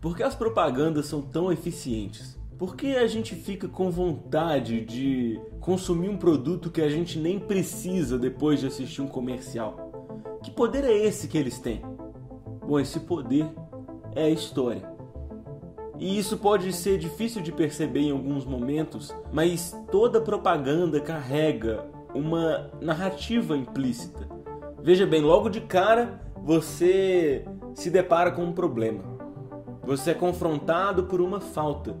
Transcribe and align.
Por 0.00 0.16
que 0.16 0.22
as 0.22 0.36
propagandas 0.36 1.06
são 1.06 1.20
tão 1.20 1.50
eficientes? 1.50 2.38
Por 2.56 2.76
que 2.76 2.96
a 2.96 3.06
gente 3.08 3.34
fica 3.34 3.66
com 3.66 3.90
vontade 3.90 4.80
de 4.84 5.40
consumir 5.60 6.08
um 6.08 6.16
produto 6.16 6.70
que 6.70 6.80
a 6.80 6.88
gente 6.88 7.18
nem 7.18 7.36
precisa 7.36 8.16
depois 8.16 8.60
de 8.60 8.68
assistir 8.68 9.02
um 9.02 9.08
comercial? 9.08 10.38
Que 10.40 10.52
poder 10.52 10.84
é 10.84 10.96
esse 10.96 11.26
que 11.26 11.36
eles 11.36 11.58
têm? 11.58 11.82
Bom, 12.64 12.78
esse 12.78 13.00
poder 13.00 13.46
é 14.14 14.26
a 14.26 14.30
história. 14.30 14.88
E 15.98 16.16
isso 16.16 16.38
pode 16.38 16.72
ser 16.72 16.96
difícil 16.96 17.42
de 17.42 17.50
perceber 17.50 18.02
em 18.02 18.12
alguns 18.12 18.44
momentos, 18.44 19.12
mas 19.32 19.76
toda 19.90 20.20
propaganda 20.20 21.00
carrega 21.00 21.84
uma 22.14 22.70
narrativa 22.80 23.56
implícita. 23.56 24.28
Veja 24.80 25.04
bem, 25.04 25.22
logo 25.22 25.48
de 25.48 25.60
cara 25.60 26.20
você 26.36 27.44
se 27.74 27.90
depara 27.90 28.30
com 28.30 28.44
um 28.44 28.52
problema. 28.52 29.17
Você 29.88 30.10
é 30.10 30.14
confrontado 30.14 31.04
por 31.04 31.18
uma 31.18 31.40
falta. 31.40 31.96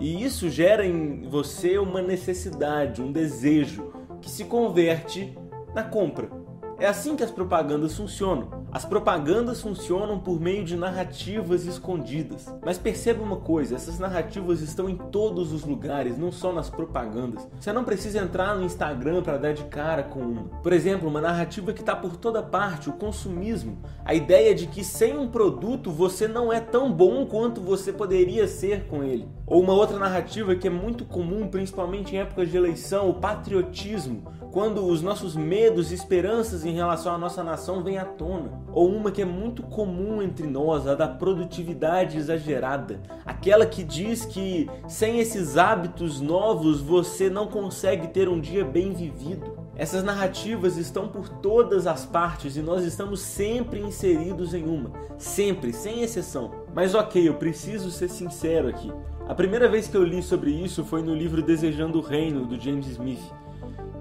E 0.00 0.24
isso 0.24 0.48
gera 0.48 0.86
em 0.86 1.28
você 1.28 1.76
uma 1.76 2.00
necessidade, 2.00 3.02
um 3.02 3.12
desejo, 3.12 3.92
que 4.22 4.30
se 4.30 4.44
converte 4.44 5.36
na 5.74 5.82
compra. 5.82 6.30
É 6.78 6.86
assim 6.86 7.16
que 7.16 7.22
as 7.22 7.30
propagandas 7.30 7.96
funcionam. 7.96 8.66
As 8.70 8.84
propagandas 8.84 9.62
funcionam 9.62 10.18
por 10.18 10.38
meio 10.38 10.62
de 10.62 10.76
narrativas 10.76 11.64
escondidas. 11.64 12.54
Mas 12.62 12.76
perceba 12.76 13.22
uma 13.22 13.38
coisa: 13.38 13.74
essas 13.74 13.98
narrativas 13.98 14.60
estão 14.60 14.86
em 14.86 14.96
todos 14.96 15.52
os 15.54 15.64
lugares, 15.64 16.18
não 16.18 16.30
só 16.30 16.52
nas 16.52 16.68
propagandas. 16.68 17.48
Você 17.58 17.72
não 17.72 17.82
precisa 17.82 18.18
entrar 18.18 18.54
no 18.54 18.62
Instagram 18.62 19.22
para 19.22 19.38
dar 19.38 19.54
de 19.54 19.64
cara 19.64 20.02
com 20.02 20.20
uma. 20.20 20.42
Por 20.62 20.74
exemplo, 20.74 21.08
uma 21.08 21.20
narrativa 21.20 21.72
que 21.72 21.80
está 21.80 21.96
por 21.96 22.16
toda 22.16 22.42
parte: 22.42 22.90
o 22.90 22.92
consumismo. 22.92 23.78
A 24.04 24.12
ideia 24.12 24.54
de 24.54 24.66
que 24.66 24.84
sem 24.84 25.16
um 25.16 25.28
produto 25.28 25.90
você 25.90 26.28
não 26.28 26.52
é 26.52 26.60
tão 26.60 26.92
bom 26.92 27.24
quanto 27.24 27.62
você 27.62 27.90
poderia 27.90 28.46
ser 28.46 28.86
com 28.86 29.02
ele. 29.02 29.26
Ou 29.46 29.62
uma 29.62 29.72
outra 29.72 29.98
narrativa 29.98 30.54
que 30.54 30.66
é 30.66 30.70
muito 30.70 31.06
comum, 31.06 31.48
principalmente 31.48 32.14
em 32.14 32.18
épocas 32.18 32.50
de 32.50 32.56
eleição: 32.58 33.08
o 33.08 33.14
patriotismo 33.14 34.24
quando 34.56 34.86
os 34.86 35.02
nossos 35.02 35.36
medos 35.36 35.92
e 35.92 35.94
esperanças 35.94 36.64
em 36.64 36.72
relação 36.72 37.14
à 37.14 37.18
nossa 37.18 37.44
nação 37.44 37.84
vêm 37.84 37.98
à 37.98 38.06
tona. 38.06 38.50
Ou 38.72 38.90
uma 38.90 39.10
que 39.10 39.20
é 39.20 39.24
muito 39.26 39.62
comum 39.62 40.22
entre 40.22 40.46
nós, 40.46 40.86
a 40.86 40.94
da 40.94 41.06
produtividade 41.06 42.16
exagerada. 42.16 42.98
Aquela 43.26 43.66
que 43.66 43.84
diz 43.84 44.24
que 44.24 44.66
sem 44.88 45.18
esses 45.18 45.58
hábitos 45.58 46.22
novos 46.22 46.80
você 46.80 47.28
não 47.28 47.48
consegue 47.48 48.08
ter 48.08 48.30
um 48.30 48.40
dia 48.40 48.64
bem 48.64 48.94
vivido. 48.94 49.58
Essas 49.76 50.02
narrativas 50.02 50.78
estão 50.78 51.06
por 51.06 51.28
todas 51.28 51.86
as 51.86 52.06
partes 52.06 52.56
e 52.56 52.62
nós 52.62 52.82
estamos 52.82 53.20
sempre 53.20 53.78
inseridos 53.80 54.54
em 54.54 54.64
uma, 54.64 54.90
sempre, 55.18 55.70
sem 55.70 56.00
exceção. 56.00 56.50
Mas 56.74 56.94
ok, 56.94 57.28
eu 57.28 57.34
preciso 57.34 57.90
ser 57.90 58.08
sincero 58.08 58.68
aqui. 58.68 58.90
A 59.28 59.34
primeira 59.34 59.68
vez 59.68 59.86
que 59.86 59.98
eu 59.98 60.02
li 60.02 60.22
sobre 60.22 60.50
isso 60.50 60.82
foi 60.82 61.02
no 61.02 61.14
livro 61.14 61.42
Desejando 61.42 61.98
o 61.98 62.02
Reino, 62.02 62.46
do 62.46 62.58
James 62.58 62.86
Smith. 62.86 63.20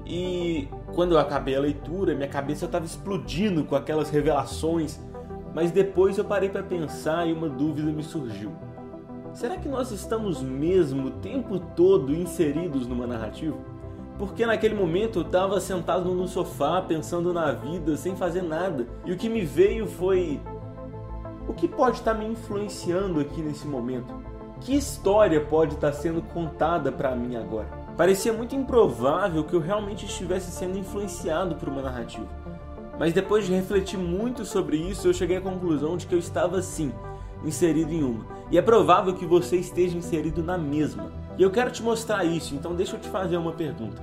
E 0.05 0.67
quando 0.93 1.13
eu 1.13 1.19
acabei 1.19 1.55
a 1.55 1.59
leitura, 1.59 2.13
minha 2.13 2.27
cabeça 2.27 2.65
estava 2.65 2.85
explodindo 2.85 3.63
com 3.63 3.75
aquelas 3.75 4.09
revelações, 4.09 4.99
mas 5.53 5.71
depois 5.71 6.17
eu 6.17 6.25
parei 6.25 6.49
para 6.49 6.61
pensar 6.61 7.27
e 7.27 7.33
uma 7.33 7.49
dúvida 7.49 7.91
me 7.91 8.03
surgiu. 8.03 8.51
Será 9.33 9.57
que 9.57 9.67
nós 9.67 9.91
estamos 9.91 10.41
mesmo 10.41 11.07
o 11.07 11.11
tempo 11.11 11.59
todo 11.59 12.15
inseridos 12.15 12.87
numa 12.87 13.07
narrativa? 13.07 13.57
Porque 14.17 14.45
naquele 14.45 14.75
momento 14.75 15.19
eu 15.19 15.23
estava 15.23 15.59
sentado 15.59 16.13
no 16.13 16.27
sofá 16.27 16.81
pensando 16.81 17.33
na 17.33 17.51
vida 17.51 17.97
sem 17.97 18.15
fazer 18.15 18.43
nada, 18.43 18.87
e 19.05 19.11
o 19.11 19.17
que 19.17 19.27
me 19.27 19.41
veio 19.41 19.87
foi: 19.87 20.39
o 21.49 21.53
que 21.53 21.67
pode 21.67 21.97
estar 21.97 22.13
tá 22.13 22.19
me 22.19 22.25
influenciando 22.25 23.19
aqui 23.19 23.41
nesse 23.41 23.67
momento? 23.67 24.13
Que 24.61 24.75
história 24.75 25.41
pode 25.41 25.75
estar 25.75 25.91
tá 25.91 25.97
sendo 25.97 26.21
contada 26.21 26.91
para 26.91 27.13
mim 27.13 27.35
agora? 27.35 27.84
Parecia 27.97 28.33
muito 28.33 28.53
improvável 28.53 29.43
que 29.45 29.53
eu 29.53 29.61
realmente 29.61 30.05
estivesse 30.05 30.51
sendo 30.51 30.77
influenciado 30.77 31.55
por 31.55 31.69
uma 31.69 31.81
narrativa. 31.81 32.27
Mas 32.99 33.13
depois 33.13 33.45
de 33.45 33.53
refletir 33.53 33.97
muito 33.97 34.43
sobre 34.43 34.75
isso, 34.75 35.07
eu 35.07 35.13
cheguei 35.13 35.37
à 35.37 35.41
conclusão 35.41 35.95
de 35.95 36.05
que 36.05 36.13
eu 36.13 36.19
estava 36.19 36.61
sim 36.61 36.91
inserido 37.43 37.93
em 37.93 38.03
uma. 38.03 38.25
E 38.51 38.57
é 38.57 38.61
provável 38.61 39.13
que 39.13 39.25
você 39.25 39.55
esteja 39.55 39.97
inserido 39.97 40.43
na 40.43 40.57
mesma. 40.57 41.09
E 41.37 41.43
eu 41.43 41.51
quero 41.51 41.71
te 41.71 41.81
mostrar 41.81 42.25
isso, 42.25 42.53
então 42.53 42.75
deixa 42.75 42.97
eu 42.97 42.99
te 42.99 43.07
fazer 43.07 43.37
uma 43.37 43.53
pergunta. 43.53 44.01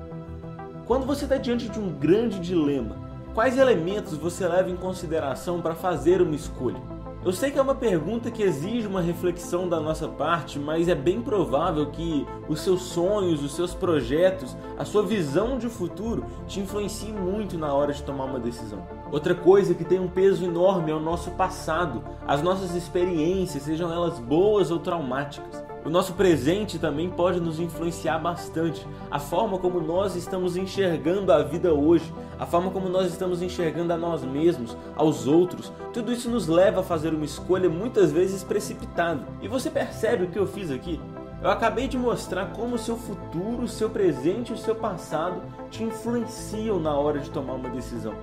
Quando 0.86 1.06
você 1.06 1.24
está 1.24 1.36
diante 1.36 1.68
de 1.68 1.78
um 1.78 1.90
grande 1.90 2.38
dilema, 2.40 2.96
quais 3.34 3.58
elementos 3.58 4.16
você 4.16 4.48
leva 4.48 4.70
em 4.70 4.76
consideração 4.76 5.60
para 5.60 5.74
fazer 5.74 6.22
uma 6.22 6.34
escolha? 6.34 6.80
Eu 7.24 7.32
sei 7.32 7.52
que 7.52 7.58
é 7.58 7.62
uma 7.62 7.76
pergunta 7.76 8.32
que 8.32 8.42
exige 8.42 8.88
uma 8.88 9.00
reflexão 9.00 9.68
da 9.68 9.78
nossa 9.78 10.08
parte, 10.08 10.58
mas 10.58 10.88
é 10.88 10.94
bem 10.94 11.22
provável 11.22 11.86
que 11.86 12.26
os 12.48 12.60
seus 12.60 12.82
sonhos, 12.82 13.44
os 13.44 13.54
seus 13.54 13.72
projetos, 13.72 14.56
a 14.76 14.84
sua 14.84 15.04
visão 15.04 15.56
de 15.56 15.68
futuro 15.68 16.26
te 16.48 16.58
influenciem 16.58 17.12
muito 17.12 17.56
na 17.56 17.72
hora 17.72 17.92
de 17.92 18.02
tomar 18.02 18.24
uma 18.24 18.40
decisão. 18.40 18.84
Outra 19.12 19.34
coisa 19.34 19.74
que 19.74 19.84
tem 19.84 20.00
um 20.00 20.08
peso 20.08 20.42
enorme 20.42 20.90
é 20.90 20.94
o 20.94 20.98
nosso 20.98 21.32
passado, 21.32 22.02
as 22.26 22.40
nossas 22.42 22.74
experiências, 22.74 23.62
sejam 23.62 23.92
elas 23.92 24.18
boas 24.18 24.70
ou 24.70 24.78
traumáticas. 24.78 25.62
O 25.84 25.90
nosso 25.90 26.14
presente 26.14 26.78
também 26.78 27.10
pode 27.10 27.38
nos 27.38 27.60
influenciar 27.60 28.18
bastante. 28.18 28.86
A 29.10 29.18
forma 29.18 29.58
como 29.58 29.80
nós 29.80 30.16
estamos 30.16 30.56
enxergando 30.56 31.30
a 31.30 31.42
vida 31.42 31.74
hoje, 31.74 32.10
a 32.38 32.46
forma 32.46 32.70
como 32.70 32.88
nós 32.88 33.08
estamos 33.08 33.42
enxergando 33.42 33.92
a 33.92 33.98
nós 33.98 34.24
mesmos, 34.24 34.74
aos 34.96 35.26
outros, 35.26 35.70
tudo 35.92 36.10
isso 36.10 36.30
nos 36.30 36.48
leva 36.48 36.80
a 36.80 36.84
fazer 36.84 37.12
uma 37.12 37.26
escolha 37.26 37.68
muitas 37.68 38.10
vezes 38.10 38.42
precipitada. 38.42 39.26
E 39.42 39.48
você 39.48 39.68
percebe 39.68 40.24
o 40.24 40.30
que 40.30 40.38
eu 40.38 40.46
fiz 40.46 40.70
aqui? 40.70 40.98
Eu 41.42 41.50
acabei 41.50 41.86
de 41.86 41.98
mostrar 41.98 42.52
como 42.52 42.76
o 42.76 42.78
seu 42.78 42.96
futuro, 42.96 43.64
o 43.64 43.68
seu 43.68 43.90
presente 43.90 44.52
e 44.52 44.54
o 44.54 44.58
seu 44.58 44.74
passado 44.74 45.42
te 45.70 45.82
influenciam 45.82 46.80
na 46.80 46.94
hora 46.94 47.18
de 47.18 47.28
tomar 47.28 47.54
uma 47.54 47.68
decisão. 47.68 48.14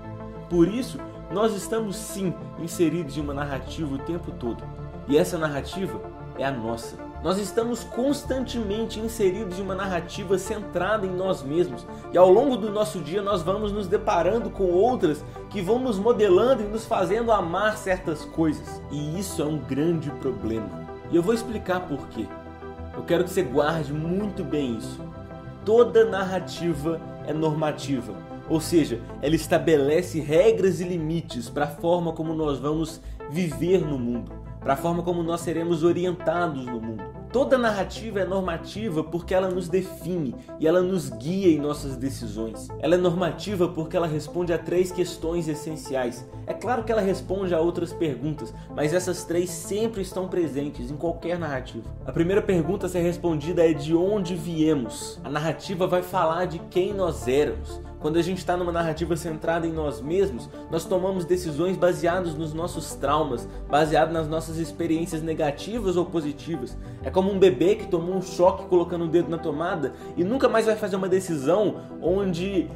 Por 0.50 0.68
isso, 0.68 0.98
nós 1.32 1.54
estamos 1.54 1.96
sim 1.96 2.34
inseridos 2.58 3.18
em 3.18 3.22
uma 3.22 3.34
narrativa 3.34 3.94
o 3.94 4.00
tempo 4.00 4.32
todo. 4.32 4.64
E 5.08 5.18
essa 5.18 5.38
narrativa 5.38 6.02
é 6.38 6.46
a 6.46 6.52
nossa. 6.52 6.96
Nós 7.24 7.38
estamos 7.38 7.84
constantemente 7.84 9.00
inseridos 9.00 9.59
em 9.59 9.62
uma 9.62 9.76
narrativa 9.76 10.38
centrada 10.38 11.06
em 11.06 11.09
nós 11.09 11.44
mesmos, 11.44 11.86
e 12.14 12.18
ao 12.18 12.32
longo 12.32 12.56
do 12.56 12.72
nosso 12.72 13.00
dia 13.00 13.22
nós 13.22 13.42
vamos 13.42 13.74
nos 13.74 13.88
deparando 13.88 14.50
com 14.50 14.64
outras 14.64 15.24
que 15.50 15.62
vão 15.62 15.80
nos 15.80 16.00
modelando 16.00 16.64
e 16.64 16.68
nos 16.68 16.86
fazendo 16.86 17.32
amar 17.32 17.78
certas 17.78 18.24
coisas. 18.24 18.82
E 18.90 19.20
isso 19.20 19.42
é 19.42 19.46
um 19.46 19.58
grande 19.58 20.09
problema. 20.12 20.88
E 21.12 21.16
eu 21.16 21.22
vou 21.22 21.34
explicar 21.34 21.82
por 21.82 22.08
quê. 22.08 22.26
Eu 22.96 23.04
quero 23.04 23.24
que 23.26 23.30
você 23.30 23.44
guarde 23.44 23.92
muito 23.92 24.44
bem 24.44 24.78
isso. 24.78 25.02
Toda 25.66 26.06
narrativa 26.06 27.02
é 27.28 27.34
normativa, 27.34 28.14
ou 28.50 28.60
seja, 28.60 29.02
ela 29.22 29.36
estabelece 29.36 30.20
regras 30.20 30.80
e 30.80 30.84
limites 30.84 31.50
para 31.50 31.66
a 31.66 31.70
forma 31.70 32.14
como 32.14 32.34
nós 32.34 32.60
vamos 32.60 33.02
viver 33.30 33.86
no 33.86 34.00
mundo 34.00 34.40
para 34.60 34.74
a 34.74 34.78
forma 34.78 35.02
como 35.02 35.24
nós 35.24 35.42
seremos 35.42 35.84
orientados 35.84 36.66
no 36.66 36.82
mundo. 36.82 37.04
Toda 37.32 37.59
narrativa 37.59 38.22
é 38.22 38.26
normativa 38.26 39.04
porque 39.04 39.36
ela 39.36 39.50
nos 39.50 39.70
define 39.70 40.36
e 40.59 40.68
ela 40.68 40.82
nos 40.82 41.09
guia 41.09 41.48
em 41.48 41.59
nossas 41.59 41.96
decisões. 41.96 42.68
Ela 42.80 42.96
é 42.96 42.98
normativa 42.98 43.68
porque 43.68 43.96
ela 43.96 44.08
responde 44.08 44.52
a 44.52 44.58
três 44.58 44.92
questões 44.92 45.48
essenciais. 45.48 46.28
É 46.48 46.54
claro 46.54 46.84
que 46.84 46.92
ela 46.92 47.02
responde 47.02 47.54
a 47.54 47.59
outras 47.59 47.94
perguntas, 47.94 48.54
mas 48.76 48.94
essas 48.94 49.24
três 49.26 49.50
sempre 49.50 50.02
estão 50.02 50.28
presentes 50.28 50.90
em 50.90 50.98
qualquer 50.98 51.38
narrativa. 51.38 51.86
A 52.06 52.12
primeira 52.12 52.42
pergunta 52.42 52.88
a 52.88 52.90
ser 52.90 53.02
respondida 53.02 53.64
é 53.64 53.74
de 53.74 53.96
onde 53.96 54.36
viemos. 54.36 55.20
A 55.24 55.30
narrativa 55.30 55.86
vai 55.86 56.02
falar 56.02 56.46
de 56.46 56.58
quem 56.72 56.94
nós 56.94 57.28
éramos. 57.28 57.80
Quando 58.00 58.18
a 58.18 58.22
gente 58.22 58.38
está 58.38 58.56
numa 58.56 58.72
narrativa 58.72 59.16
centrada 59.18 59.68
em 59.68 59.74
nós 59.74 60.02
mesmos, 60.02 60.50
nós 60.72 60.86
tomamos 60.86 61.26
decisões 61.26 61.76
baseadas 61.76 62.34
nos 62.34 62.54
nossos 62.54 62.96
traumas, 62.96 63.48
baseadas 63.70 64.14
nas 64.14 64.28
nossas 64.28 64.58
experiências 64.58 65.22
negativas 65.22 65.98
ou 65.98 66.06
positivas. 66.06 66.78
É 67.04 67.09
como 67.09 67.32
um 67.32 67.38
bebê 67.38 67.76
que 67.76 67.88
tomou 67.88 68.16
um 68.16 68.22
choque 68.22 68.66
colocando 68.68 69.06
o 69.06 69.08
dedo 69.08 69.29
na 69.29 69.38
tomada 69.38 69.94
e 70.16 70.23
nunca 70.23 70.47
mais 70.47 70.66
vai 70.66 70.78
fazer 70.78 70.96
uma 70.96 71.09
decisão 71.09 71.82
onde 72.02 72.70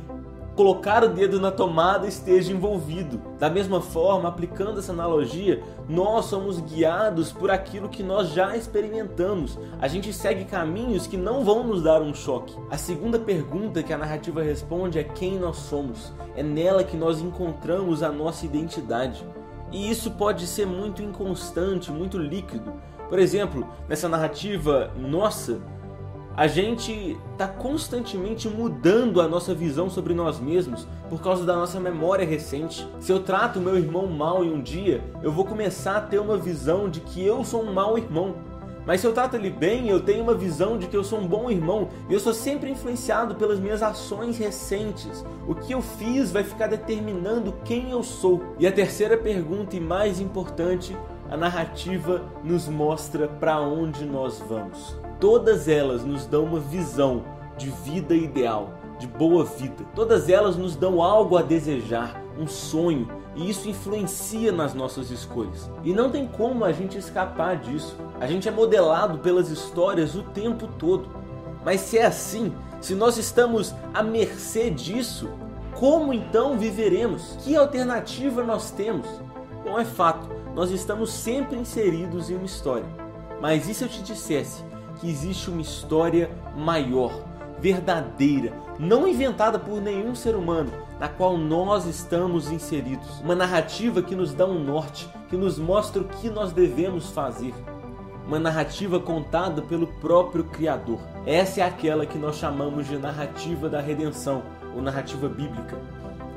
colocar 0.56 1.04
o 1.04 1.10
dedo 1.10 1.40
na 1.40 1.52
tomada 1.52 2.08
esteja 2.08 2.52
envolvido. 2.52 3.22
Da 3.40 3.50
mesma 3.50 3.82
forma, 3.82 4.30
aplicando 4.30 4.80
essa 4.80 4.92
analogia, 4.92 5.64
nós 5.88 6.26
somos 6.26 6.60
guiados 6.60 7.32
por 7.32 7.50
aquilo 7.50 7.90
que 7.90 8.04
nós 8.04 8.30
já 8.30 8.56
experimentamos. 8.56 9.58
A 9.82 9.88
gente 9.88 10.14
segue 10.14 10.46
caminhos 10.46 11.08
que 11.08 11.18
não 11.18 11.44
vão 11.44 11.64
nos 11.64 11.82
dar 11.82 12.02
um 12.02 12.14
choque. 12.14 12.56
A 12.70 12.78
segunda 12.78 13.20
pergunta 13.20 13.84
que 13.84 13.94
a 13.94 13.98
narrativa 13.98 14.42
responde 14.44 15.00
é 15.00 15.04
quem 15.04 15.40
nós 15.40 15.58
somos. 15.58 16.14
É 16.36 16.44
nela 16.44 16.84
que 16.84 16.98
nós 16.98 17.20
encontramos 17.20 18.04
a 18.04 18.12
nossa 18.12 18.46
identidade. 18.46 19.26
E 19.72 19.90
isso 19.90 20.12
pode 20.12 20.46
ser 20.46 20.68
muito 20.68 21.02
inconstante, 21.02 21.92
muito 21.92 22.18
líquido. 22.18 22.74
Por 23.10 23.18
exemplo, 23.18 23.68
nessa 23.88 24.08
narrativa 24.08 24.92
nossa, 24.96 25.60
A 26.36 26.48
gente 26.48 27.16
está 27.32 27.48
constantemente 27.48 28.50
mudando 28.50 29.22
a 29.22 29.28
nossa 29.28 29.54
visão 29.54 29.88
sobre 29.88 30.16
nós 30.16 30.40
mesmos 30.40 30.88
por 31.08 31.22
causa 31.22 31.46
da 31.46 31.56
nossa 31.56 31.80
memória 31.80 32.26
recente. 32.26 32.88
Se 33.00 33.12
eu 33.12 33.20
trato 33.20 33.60
meu 33.60 33.78
irmão 33.78 34.08
mal 34.08 34.44
em 34.44 34.52
um 34.52 34.60
dia, 34.60 35.04
eu 35.22 35.32
vou 35.32 35.46
começar 35.46 35.98
a 35.98 36.02
ter 36.02 36.18
uma 36.18 36.36
visão 36.36 36.90
de 36.90 37.02
que 37.02 37.24
eu 37.24 37.44
sou 37.44 37.62
um 37.62 37.72
mau 37.72 38.00
irmão. 38.00 38.34
Mas 38.84 39.00
se 39.00 39.06
eu 39.06 39.14
trato 39.14 39.36
ele 39.36 39.52
bem, 39.52 39.90
eu 39.90 40.00
tenho 40.00 40.24
uma 40.24 40.34
visão 40.34 40.76
de 40.76 40.88
que 40.88 40.98
eu 40.98 41.04
sou 41.04 41.20
um 41.20 41.28
bom 41.28 41.52
irmão 41.52 41.90
e 42.10 42.14
eu 42.14 42.20
sou 42.20 42.34
sempre 42.34 42.72
influenciado 42.72 43.36
pelas 43.36 43.60
minhas 43.60 43.84
ações 43.84 44.36
recentes. 44.40 45.24
O 45.48 45.54
que 45.54 45.72
eu 45.72 45.84
fiz 45.84 46.32
vai 46.32 46.44
ficar 46.44 46.66
determinando 46.66 47.54
quem 47.64 47.92
eu 47.92 48.02
sou. 48.02 48.56
E 48.58 48.66
a 48.66 48.72
terceira 48.72 49.16
pergunta 49.16 49.76
e 49.76 49.80
mais 49.80 50.20
importante, 50.20 50.98
a 51.30 51.38
narrativa 51.38 52.24
nos 52.44 52.68
mostra 52.68 53.28
para 53.28 53.62
onde 53.62 54.04
nós 54.04 54.44
vamos. 54.50 54.98
Todas 55.24 55.70
elas 55.70 56.04
nos 56.04 56.26
dão 56.26 56.44
uma 56.44 56.60
visão 56.60 57.24
de 57.58 57.70
vida 57.70 58.14
ideal, 58.14 58.74
de 59.00 59.08
boa 59.08 59.46
vida. 59.46 59.86
Todas 59.96 60.28
elas 60.28 60.58
nos 60.58 60.76
dão 60.76 61.02
algo 61.02 61.38
a 61.38 61.42
desejar, 61.42 62.22
um 62.38 62.46
sonho, 62.46 63.08
e 63.34 63.50
isso 63.50 63.70
influencia 63.70 64.52
nas 64.52 64.74
nossas 64.74 65.12
escolhas. 65.12 65.72
E 65.82 65.94
não 65.94 66.10
tem 66.10 66.28
como 66.28 66.66
a 66.66 66.74
gente 66.74 66.98
escapar 66.98 67.56
disso. 67.56 67.96
A 68.20 68.28
gente 68.28 68.50
é 68.50 68.52
modelado 68.52 69.20
pelas 69.20 69.50
histórias 69.50 70.14
o 70.14 70.24
tempo 70.24 70.68
todo. 70.78 71.08
Mas 71.64 71.80
se 71.80 71.98
é 71.98 72.06
assim, 72.06 72.54
se 72.82 72.94
nós 72.94 73.18
estamos 73.18 73.74
à 73.94 74.04
mercê 74.04 74.70
disso, 74.70 75.30
como 75.80 76.14
então 76.14 76.58
viveremos? 76.58 77.38
Que 77.40 77.56
alternativa 77.56 78.44
nós 78.44 78.72
temos? 78.72 79.08
Bom, 79.64 79.80
é 79.80 79.86
fato, 79.86 80.28
nós 80.54 80.70
estamos 80.70 81.14
sempre 81.14 81.58
inseridos 81.58 82.30
em 82.30 82.36
uma 82.36 82.46
história. 82.46 82.90
Mas 83.40 83.70
e 83.70 83.74
se 83.74 83.86
eu 83.86 83.88
te 83.88 84.02
dissesse 84.02 84.73
que 85.04 85.10
existe 85.10 85.50
uma 85.50 85.62
história 85.62 86.32
maior, 86.56 87.12
verdadeira, 87.60 88.54
não 88.80 89.06
inventada 89.06 89.60
por 89.60 89.82
nenhum 89.82 90.16
ser 90.16 90.34
humano, 90.34 90.72
na 90.98 91.10
qual 91.10 91.38
nós 91.38 91.86
estamos 91.86 92.50
inseridos. 92.50 93.20
Uma 93.20 93.36
narrativa 93.36 94.02
que 94.02 94.16
nos 94.16 94.34
dá 94.34 94.46
um 94.46 94.64
norte, 94.64 95.10
que 95.30 95.36
nos 95.36 95.60
mostra 95.60 96.02
o 96.02 96.08
que 96.08 96.30
nós 96.30 96.54
devemos 96.54 97.10
fazer. 97.10 97.54
Uma 98.26 98.40
narrativa 98.40 98.98
contada 98.98 99.62
pelo 99.62 99.88
próprio 99.88 100.46
Criador. 100.46 101.00
Essa 101.26 101.60
é 101.60 101.64
aquela 101.66 102.06
que 102.06 102.18
nós 102.18 102.38
chamamos 102.38 102.88
de 102.88 102.98
narrativa 102.98 103.68
da 103.68 103.82
redenção, 103.82 104.42
ou 104.74 104.82
narrativa 104.82 105.28
bíblica. 105.28 105.78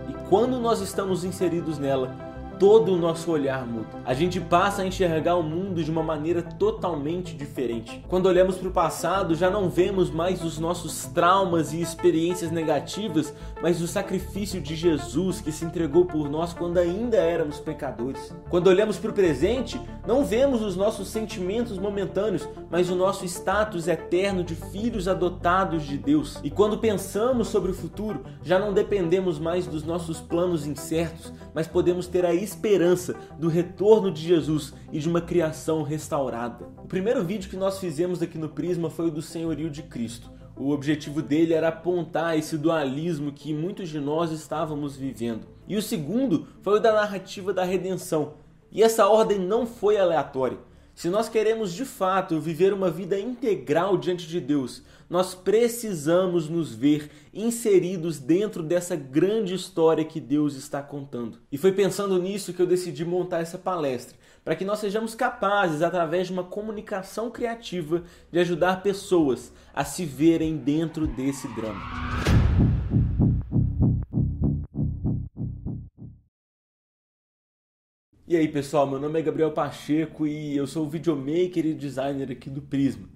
E 0.08 0.28
quando 0.28 0.58
nós 0.58 0.80
estamos 0.80 1.22
inseridos 1.22 1.78
nela, 1.78 2.25
todo 2.58 2.93
o 2.93 2.97
nosso 2.97 3.31
olhar 3.31 3.67
muda. 3.67 3.87
A 4.05 4.14
gente 4.14 4.41
passa 4.41 4.82
a 4.82 4.87
enxergar 4.87 5.37
o 5.37 5.43
mundo 5.43 5.82
de 5.82 5.91
uma 5.91 6.03
maneira 6.03 6.43
totalmente 6.43 7.35
diferente. 7.35 8.05
Quando 8.08 8.26
olhamos 8.26 8.56
para 8.56 8.69
o 8.69 8.73
passado, 8.73 9.35
já 9.35 9.50
não 9.50 9.69
vemos 9.69 10.11
mais 10.11 10.43
os 10.43 10.58
nossos 10.58 11.06
traumas 11.06 11.73
e 11.73 11.81
experiências 11.81 12.50
negativas, 12.50 13.32
mas 13.62 13.81
o 13.81 13.87
sacrifício 13.87 14.61
de 14.61 14.75
Jesus 14.75 15.41
que 15.41 15.53
se 15.53 15.64
entregou 15.64 16.05
por 16.05 16.29
nós 16.29 16.53
quando 16.53 16.79
ainda 16.79 17.17
éramos 17.17 17.61
pecadores. 17.61 18.35
Quando 18.49 18.69
olhamos 18.69 18.99
para 18.99 19.11
o 19.11 19.14
presente, 19.14 19.81
não 20.06 20.25
vemos 20.25 20.62
os 20.62 20.76
nossos 20.76 21.08
sentimentos 21.08 21.79
momentâneos, 21.79 22.49
mas 22.70 22.91
o 22.91 22.94
nosso 22.94 23.25
status 23.25 23.88
eterno 23.88 24.43
de 24.43 24.55
filhos 24.55 25.08
adotados 25.08 25.85
de 25.85 25.99
Deus. 25.99 26.38
E 26.43 26.50
quando 26.50 26.79
pensamos 26.79 27.49
sobre 27.49 27.70
o 27.70 27.75
futuro, 27.75 28.25
já 28.43 28.58
não 28.58 28.73
dependemos 28.73 29.38
mais 29.38 29.67
dos 29.67 29.82
nossos 29.82 30.20
planos 30.20 30.67
incertos, 30.67 31.32
mas 31.56 31.67
podemos 31.67 32.06
ter 32.06 32.26
a 32.26 32.35
esperança 32.35 33.17
do 33.38 33.49
retorno 33.49 34.12
de 34.12 34.20
Jesus 34.20 34.75
e 34.93 34.99
de 34.99 35.08
uma 35.08 35.23
criação 35.23 35.82
restaurada. 35.82 36.69
O 36.76 36.87
primeiro 36.87 37.25
vídeo 37.25 37.49
que 37.49 37.56
nós 37.56 37.79
fizemos 37.79 38.20
aqui 38.20 38.37
no 38.37 38.50
Prisma 38.50 38.91
foi 38.91 39.06
o 39.06 39.11
do 39.11 39.23
Senhorio 39.23 39.70
de 39.70 39.82
Cristo. 39.82 40.31
O 40.55 40.70
objetivo 40.70 41.23
dele 41.23 41.55
era 41.55 41.69
apontar 41.69 42.37
esse 42.37 42.58
dualismo 42.58 43.32
que 43.32 43.55
muitos 43.55 43.88
de 43.88 43.99
nós 43.99 44.31
estávamos 44.32 44.99
vivendo. 44.99 45.47
E 45.67 45.79
o 45.79 45.82
segundo 45.82 46.47
foi 46.61 46.76
o 46.76 46.81
da 46.81 46.93
narrativa 46.93 47.55
da 47.55 47.64
redenção. 47.64 48.35
E 48.70 48.82
essa 48.82 49.08
ordem 49.08 49.38
não 49.38 49.67
foi 49.67 49.97
aleatória. 49.97 50.58
Se 50.96 51.10
nós 51.10 51.28
queremos 51.28 51.75
de 51.75 51.84
fato 51.84 52.40
viver 52.40 52.72
uma 52.72 52.90
vida 52.90 53.20
integral 53.20 53.98
diante 53.98 54.26
de 54.26 54.40
Deus, 54.40 54.82
nós 55.10 55.34
precisamos 55.34 56.48
nos 56.48 56.75
ver 56.75 57.10
inseridos 57.34 58.19
dentro 58.19 58.62
dessa 58.62 58.96
grande 58.96 59.52
história 59.52 60.06
que 60.06 60.19
Deus 60.19 60.56
está 60.56 60.81
contando. 60.81 61.38
E 61.52 61.58
foi 61.58 61.70
pensando 61.70 62.19
nisso 62.19 62.54
que 62.54 62.62
eu 62.62 62.66
decidi 62.66 63.04
montar 63.04 63.40
essa 63.40 63.58
palestra, 63.58 64.16
para 64.43 64.56
que 64.56 64.64
nós 64.64 64.78
sejamos 64.78 65.14
capazes, 65.14 65.82
através 65.82 66.28
de 66.28 66.32
uma 66.32 66.44
comunicação 66.44 67.31
criativa, 67.31 68.02
de 68.32 68.38
ajudar 68.38 68.82
pessoas 68.82 69.52
a 69.75 69.84
se 69.84 70.06
verem 70.06 70.56
dentro 70.56 71.06
desse 71.06 71.46
drama. 71.48 71.82
E 78.28 78.37
aí 78.37 78.49
pessoal, 78.49 78.88
meu 78.88 78.99
nome 78.99 79.20
é 79.20 79.23
Gabriel 79.23 79.52
Pacheco 79.52 80.26
e 80.26 80.56
eu 80.56 80.67
sou 80.67 80.84
o 80.84 80.88
videomaker 80.88 81.64
e 81.64 81.73
designer 81.73 82.32
aqui 82.32 82.50
do 82.50 82.61
Prisma. 82.61 83.08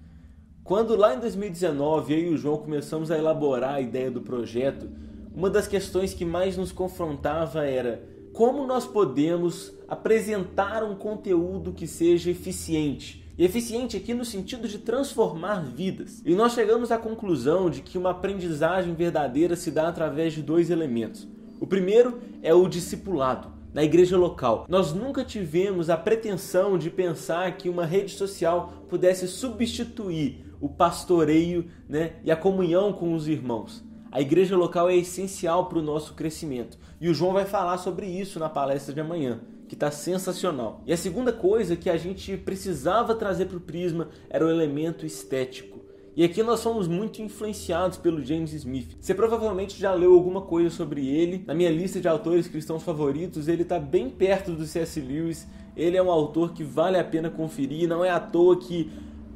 Quando 0.62 0.94
lá 0.94 1.16
em 1.16 1.18
2019 1.18 2.14
eu 2.14 2.18
e 2.20 2.28
o 2.28 2.36
João 2.36 2.58
começamos 2.58 3.10
a 3.10 3.18
elaborar 3.18 3.74
a 3.74 3.80
ideia 3.80 4.08
do 4.08 4.20
projeto, 4.20 4.88
uma 5.34 5.50
das 5.50 5.66
questões 5.66 6.14
que 6.14 6.24
mais 6.24 6.56
nos 6.56 6.70
confrontava 6.70 7.64
era 7.66 8.08
como 8.32 8.64
nós 8.64 8.86
podemos 8.86 9.74
apresentar 9.88 10.84
um 10.84 10.94
conteúdo 10.94 11.72
que 11.72 11.88
seja 11.88 12.30
eficiente. 12.30 13.28
E 13.36 13.44
eficiente 13.44 13.96
aqui 13.96 14.14
no 14.14 14.24
sentido 14.24 14.68
de 14.68 14.78
transformar 14.78 15.64
vidas. 15.64 16.22
E 16.24 16.36
nós 16.36 16.52
chegamos 16.52 16.92
à 16.92 16.98
conclusão 16.98 17.68
de 17.68 17.80
que 17.80 17.98
uma 17.98 18.10
aprendizagem 18.10 18.94
verdadeira 18.94 19.56
se 19.56 19.72
dá 19.72 19.88
através 19.88 20.34
de 20.34 20.40
dois 20.40 20.70
elementos. 20.70 21.26
O 21.58 21.66
primeiro 21.66 22.20
é 22.44 22.54
o 22.54 22.68
discipulado 22.68 23.58
na 23.72 23.84
igreja 23.84 24.16
local. 24.16 24.66
Nós 24.68 24.92
nunca 24.92 25.24
tivemos 25.24 25.90
a 25.90 25.96
pretensão 25.96 26.76
de 26.76 26.90
pensar 26.90 27.56
que 27.56 27.68
uma 27.68 27.84
rede 27.84 28.12
social 28.12 28.84
pudesse 28.88 29.28
substituir 29.28 30.44
o 30.60 30.68
pastoreio 30.68 31.66
né, 31.88 32.16
e 32.22 32.30
a 32.30 32.36
comunhão 32.36 32.92
com 32.92 33.14
os 33.14 33.26
irmãos. 33.26 33.84
A 34.12 34.20
igreja 34.20 34.56
local 34.56 34.90
é 34.90 34.96
essencial 34.96 35.66
para 35.66 35.78
o 35.78 35.82
nosso 35.82 36.14
crescimento. 36.14 36.76
E 37.00 37.08
o 37.08 37.14
João 37.14 37.32
vai 37.32 37.44
falar 37.44 37.78
sobre 37.78 38.06
isso 38.06 38.40
na 38.40 38.48
palestra 38.48 38.92
de 38.92 39.00
amanhã, 39.00 39.40
que 39.68 39.74
está 39.74 39.90
sensacional. 39.90 40.82
E 40.84 40.92
a 40.92 40.96
segunda 40.96 41.32
coisa 41.32 41.76
que 41.76 41.88
a 41.88 41.96
gente 41.96 42.36
precisava 42.36 43.14
trazer 43.14 43.46
para 43.46 43.56
o 43.56 43.60
Prisma 43.60 44.08
era 44.28 44.44
o 44.44 44.50
elemento 44.50 45.06
estético. 45.06 45.79
E 46.16 46.24
aqui 46.24 46.42
nós 46.42 46.60
somos 46.60 46.88
muito 46.88 47.22
influenciados 47.22 47.96
pelo 47.96 48.24
James 48.24 48.52
Smith. 48.52 48.96
Você 49.00 49.14
provavelmente 49.14 49.78
já 49.78 49.94
leu 49.94 50.12
alguma 50.12 50.40
coisa 50.40 50.68
sobre 50.68 51.06
ele. 51.06 51.44
Na 51.46 51.54
minha 51.54 51.70
lista 51.70 52.00
de 52.00 52.08
autores 52.08 52.48
cristãos 52.48 52.82
favoritos, 52.82 53.46
ele 53.46 53.62
está 53.62 53.78
bem 53.78 54.10
perto 54.10 54.52
do 54.52 54.66
C.S. 54.66 55.00
Lewis. 55.00 55.46
Ele 55.76 55.96
é 55.96 56.02
um 56.02 56.10
autor 56.10 56.52
que 56.52 56.64
vale 56.64 56.98
a 56.98 57.04
pena 57.04 57.30
conferir. 57.30 57.88
Não 57.88 58.04
é 58.04 58.10
à 58.10 58.18
toa 58.18 58.58
que 58.58 58.90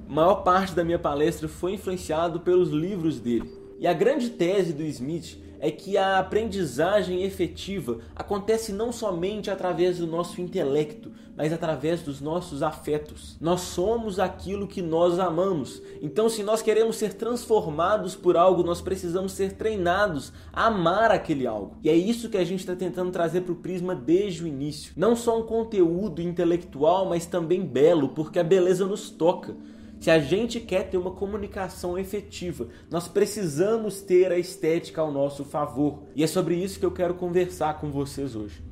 a 0.08 0.12
maior 0.12 0.42
parte 0.42 0.74
da 0.74 0.84
minha 0.84 0.98
palestra 0.98 1.46
foi 1.46 1.74
influenciado 1.74 2.40
pelos 2.40 2.70
livros 2.70 3.20
dele. 3.20 3.50
E 3.78 3.86
a 3.86 3.92
grande 3.92 4.30
tese 4.30 4.72
do 4.72 4.82
Smith 4.82 5.38
é 5.64 5.70
que 5.70 5.96
a 5.96 6.18
aprendizagem 6.18 7.22
efetiva 7.22 8.00
acontece 8.14 8.70
não 8.70 8.92
somente 8.92 9.50
através 9.50 9.96
do 9.96 10.06
nosso 10.06 10.38
intelecto, 10.38 11.10
mas 11.34 11.54
através 11.54 12.02
dos 12.02 12.20
nossos 12.20 12.62
afetos. 12.62 13.38
Nós 13.40 13.62
somos 13.62 14.20
aquilo 14.20 14.68
que 14.68 14.82
nós 14.82 15.18
amamos. 15.18 15.80
Então, 16.02 16.28
se 16.28 16.42
nós 16.42 16.60
queremos 16.60 16.96
ser 16.96 17.14
transformados 17.14 18.14
por 18.14 18.36
algo, 18.36 18.62
nós 18.62 18.82
precisamos 18.82 19.32
ser 19.32 19.52
treinados 19.52 20.34
a 20.52 20.66
amar 20.66 21.10
aquele 21.10 21.46
algo. 21.46 21.78
E 21.82 21.88
é 21.88 21.94
isso 21.94 22.28
que 22.28 22.36
a 22.36 22.44
gente 22.44 22.60
está 22.60 22.76
tentando 22.76 23.10
trazer 23.10 23.40
para 23.40 23.52
o 23.52 23.56
Prisma 23.56 23.94
desde 23.94 24.44
o 24.44 24.46
início. 24.46 24.92
Não 24.94 25.16
só 25.16 25.40
um 25.40 25.46
conteúdo 25.46 26.20
intelectual, 26.20 27.06
mas 27.06 27.24
também 27.24 27.64
belo, 27.64 28.10
porque 28.10 28.38
a 28.38 28.44
beleza 28.44 28.84
nos 28.84 29.08
toca. 29.08 29.56
Se 30.00 30.10
a 30.10 30.18
gente 30.18 30.60
quer 30.60 30.90
ter 30.90 30.98
uma 30.98 31.12
comunicação 31.12 31.98
efetiva, 31.98 32.68
nós 32.90 33.08
precisamos 33.08 34.02
ter 34.02 34.30
a 34.30 34.38
estética 34.38 35.00
ao 35.00 35.10
nosso 35.10 35.44
favor. 35.44 36.02
E 36.14 36.22
é 36.22 36.26
sobre 36.26 36.56
isso 36.56 36.78
que 36.78 36.84
eu 36.84 36.92
quero 36.92 37.14
conversar 37.14 37.80
com 37.80 37.90
vocês 37.90 38.36
hoje. 38.36 38.62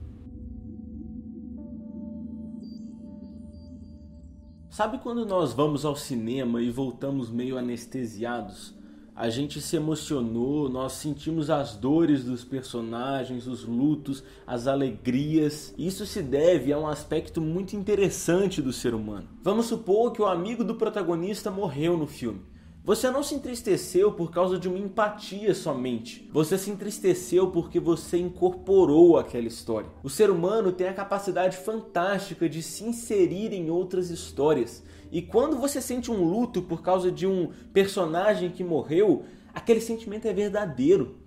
Sabe 4.68 4.98
quando 4.98 5.26
nós 5.26 5.52
vamos 5.52 5.84
ao 5.84 5.94
cinema 5.94 6.62
e 6.62 6.70
voltamos 6.70 7.30
meio 7.30 7.58
anestesiados? 7.58 8.74
A 9.14 9.28
gente 9.28 9.60
se 9.60 9.76
emocionou, 9.76 10.68
nós 10.68 10.94
sentimos 10.94 11.50
as 11.50 11.76
dores 11.76 12.24
dos 12.24 12.44
personagens, 12.44 13.46
os 13.46 13.64
lutos, 13.64 14.24
as 14.46 14.66
alegrias. 14.66 15.74
Isso 15.76 16.06
se 16.06 16.22
deve 16.22 16.72
a 16.72 16.78
um 16.78 16.86
aspecto 16.86 17.40
muito 17.40 17.76
interessante 17.76 18.62
do 18.62 18.72
ser 18.72 18.94
humano. 18.94 19.28
Vamos 19.42 19.66
supor 19.66 20.12
que 20.12 20.22
o 20.22 20.26
amigo 20.26 20.64
do 20.64 20.76
protagonista 20.76 21.50
morreu 21.50 21.96
no 21.96 22.06
filme. 22.06 22.40
Você 22.84 23.12
não 23.12 23.22
se 23.22 23.36
entristeceu 23.36 24.10
por 24.10 24.32
causa 24.32 24.58
de 24.58 24.68
uma 24.68 24.78
empatia 24.78 25.54
somente. 25.54 26.28
Você 26.32 26.58
se 26.58 26.68
entristeceu 26.68 27.48
porque 27.52 27.78
você 27.78 28.18
incorporou 28.18 29.18
aquela 29.18 29.46
história. 29.46 29.88
O 30.02 30.10
ser 30.10 30.30
humano 30.30 30.72
tem 30.72 30.88
a 30.88 30.92
capacidade 30.92 31.58
fantástica 31.58 32.48
de 32.48 32.60
se 32.60 32.82
inserir 32.82 33.52
em 33.52 33.70
outras 33.70 34.10
histórias. 34.10 34.82
E 35.12 35.20
quando 35.20 35.58
você 35.58 35.78
sente 35.82 36.10
um 36.10 36.24
luto 36.24 36.62
por 36.62 36.80
causa 36.80 37.12
de 37.12 37.26
um 37.26 37.50
personagem 37.70 38.50
que 38.50 38.64
morreu, 38.64 39.24
aquele 39.52 39.82
sentimento 39.82 40.26
é 40.26 40.32
verdadeiro. 40.32 41.18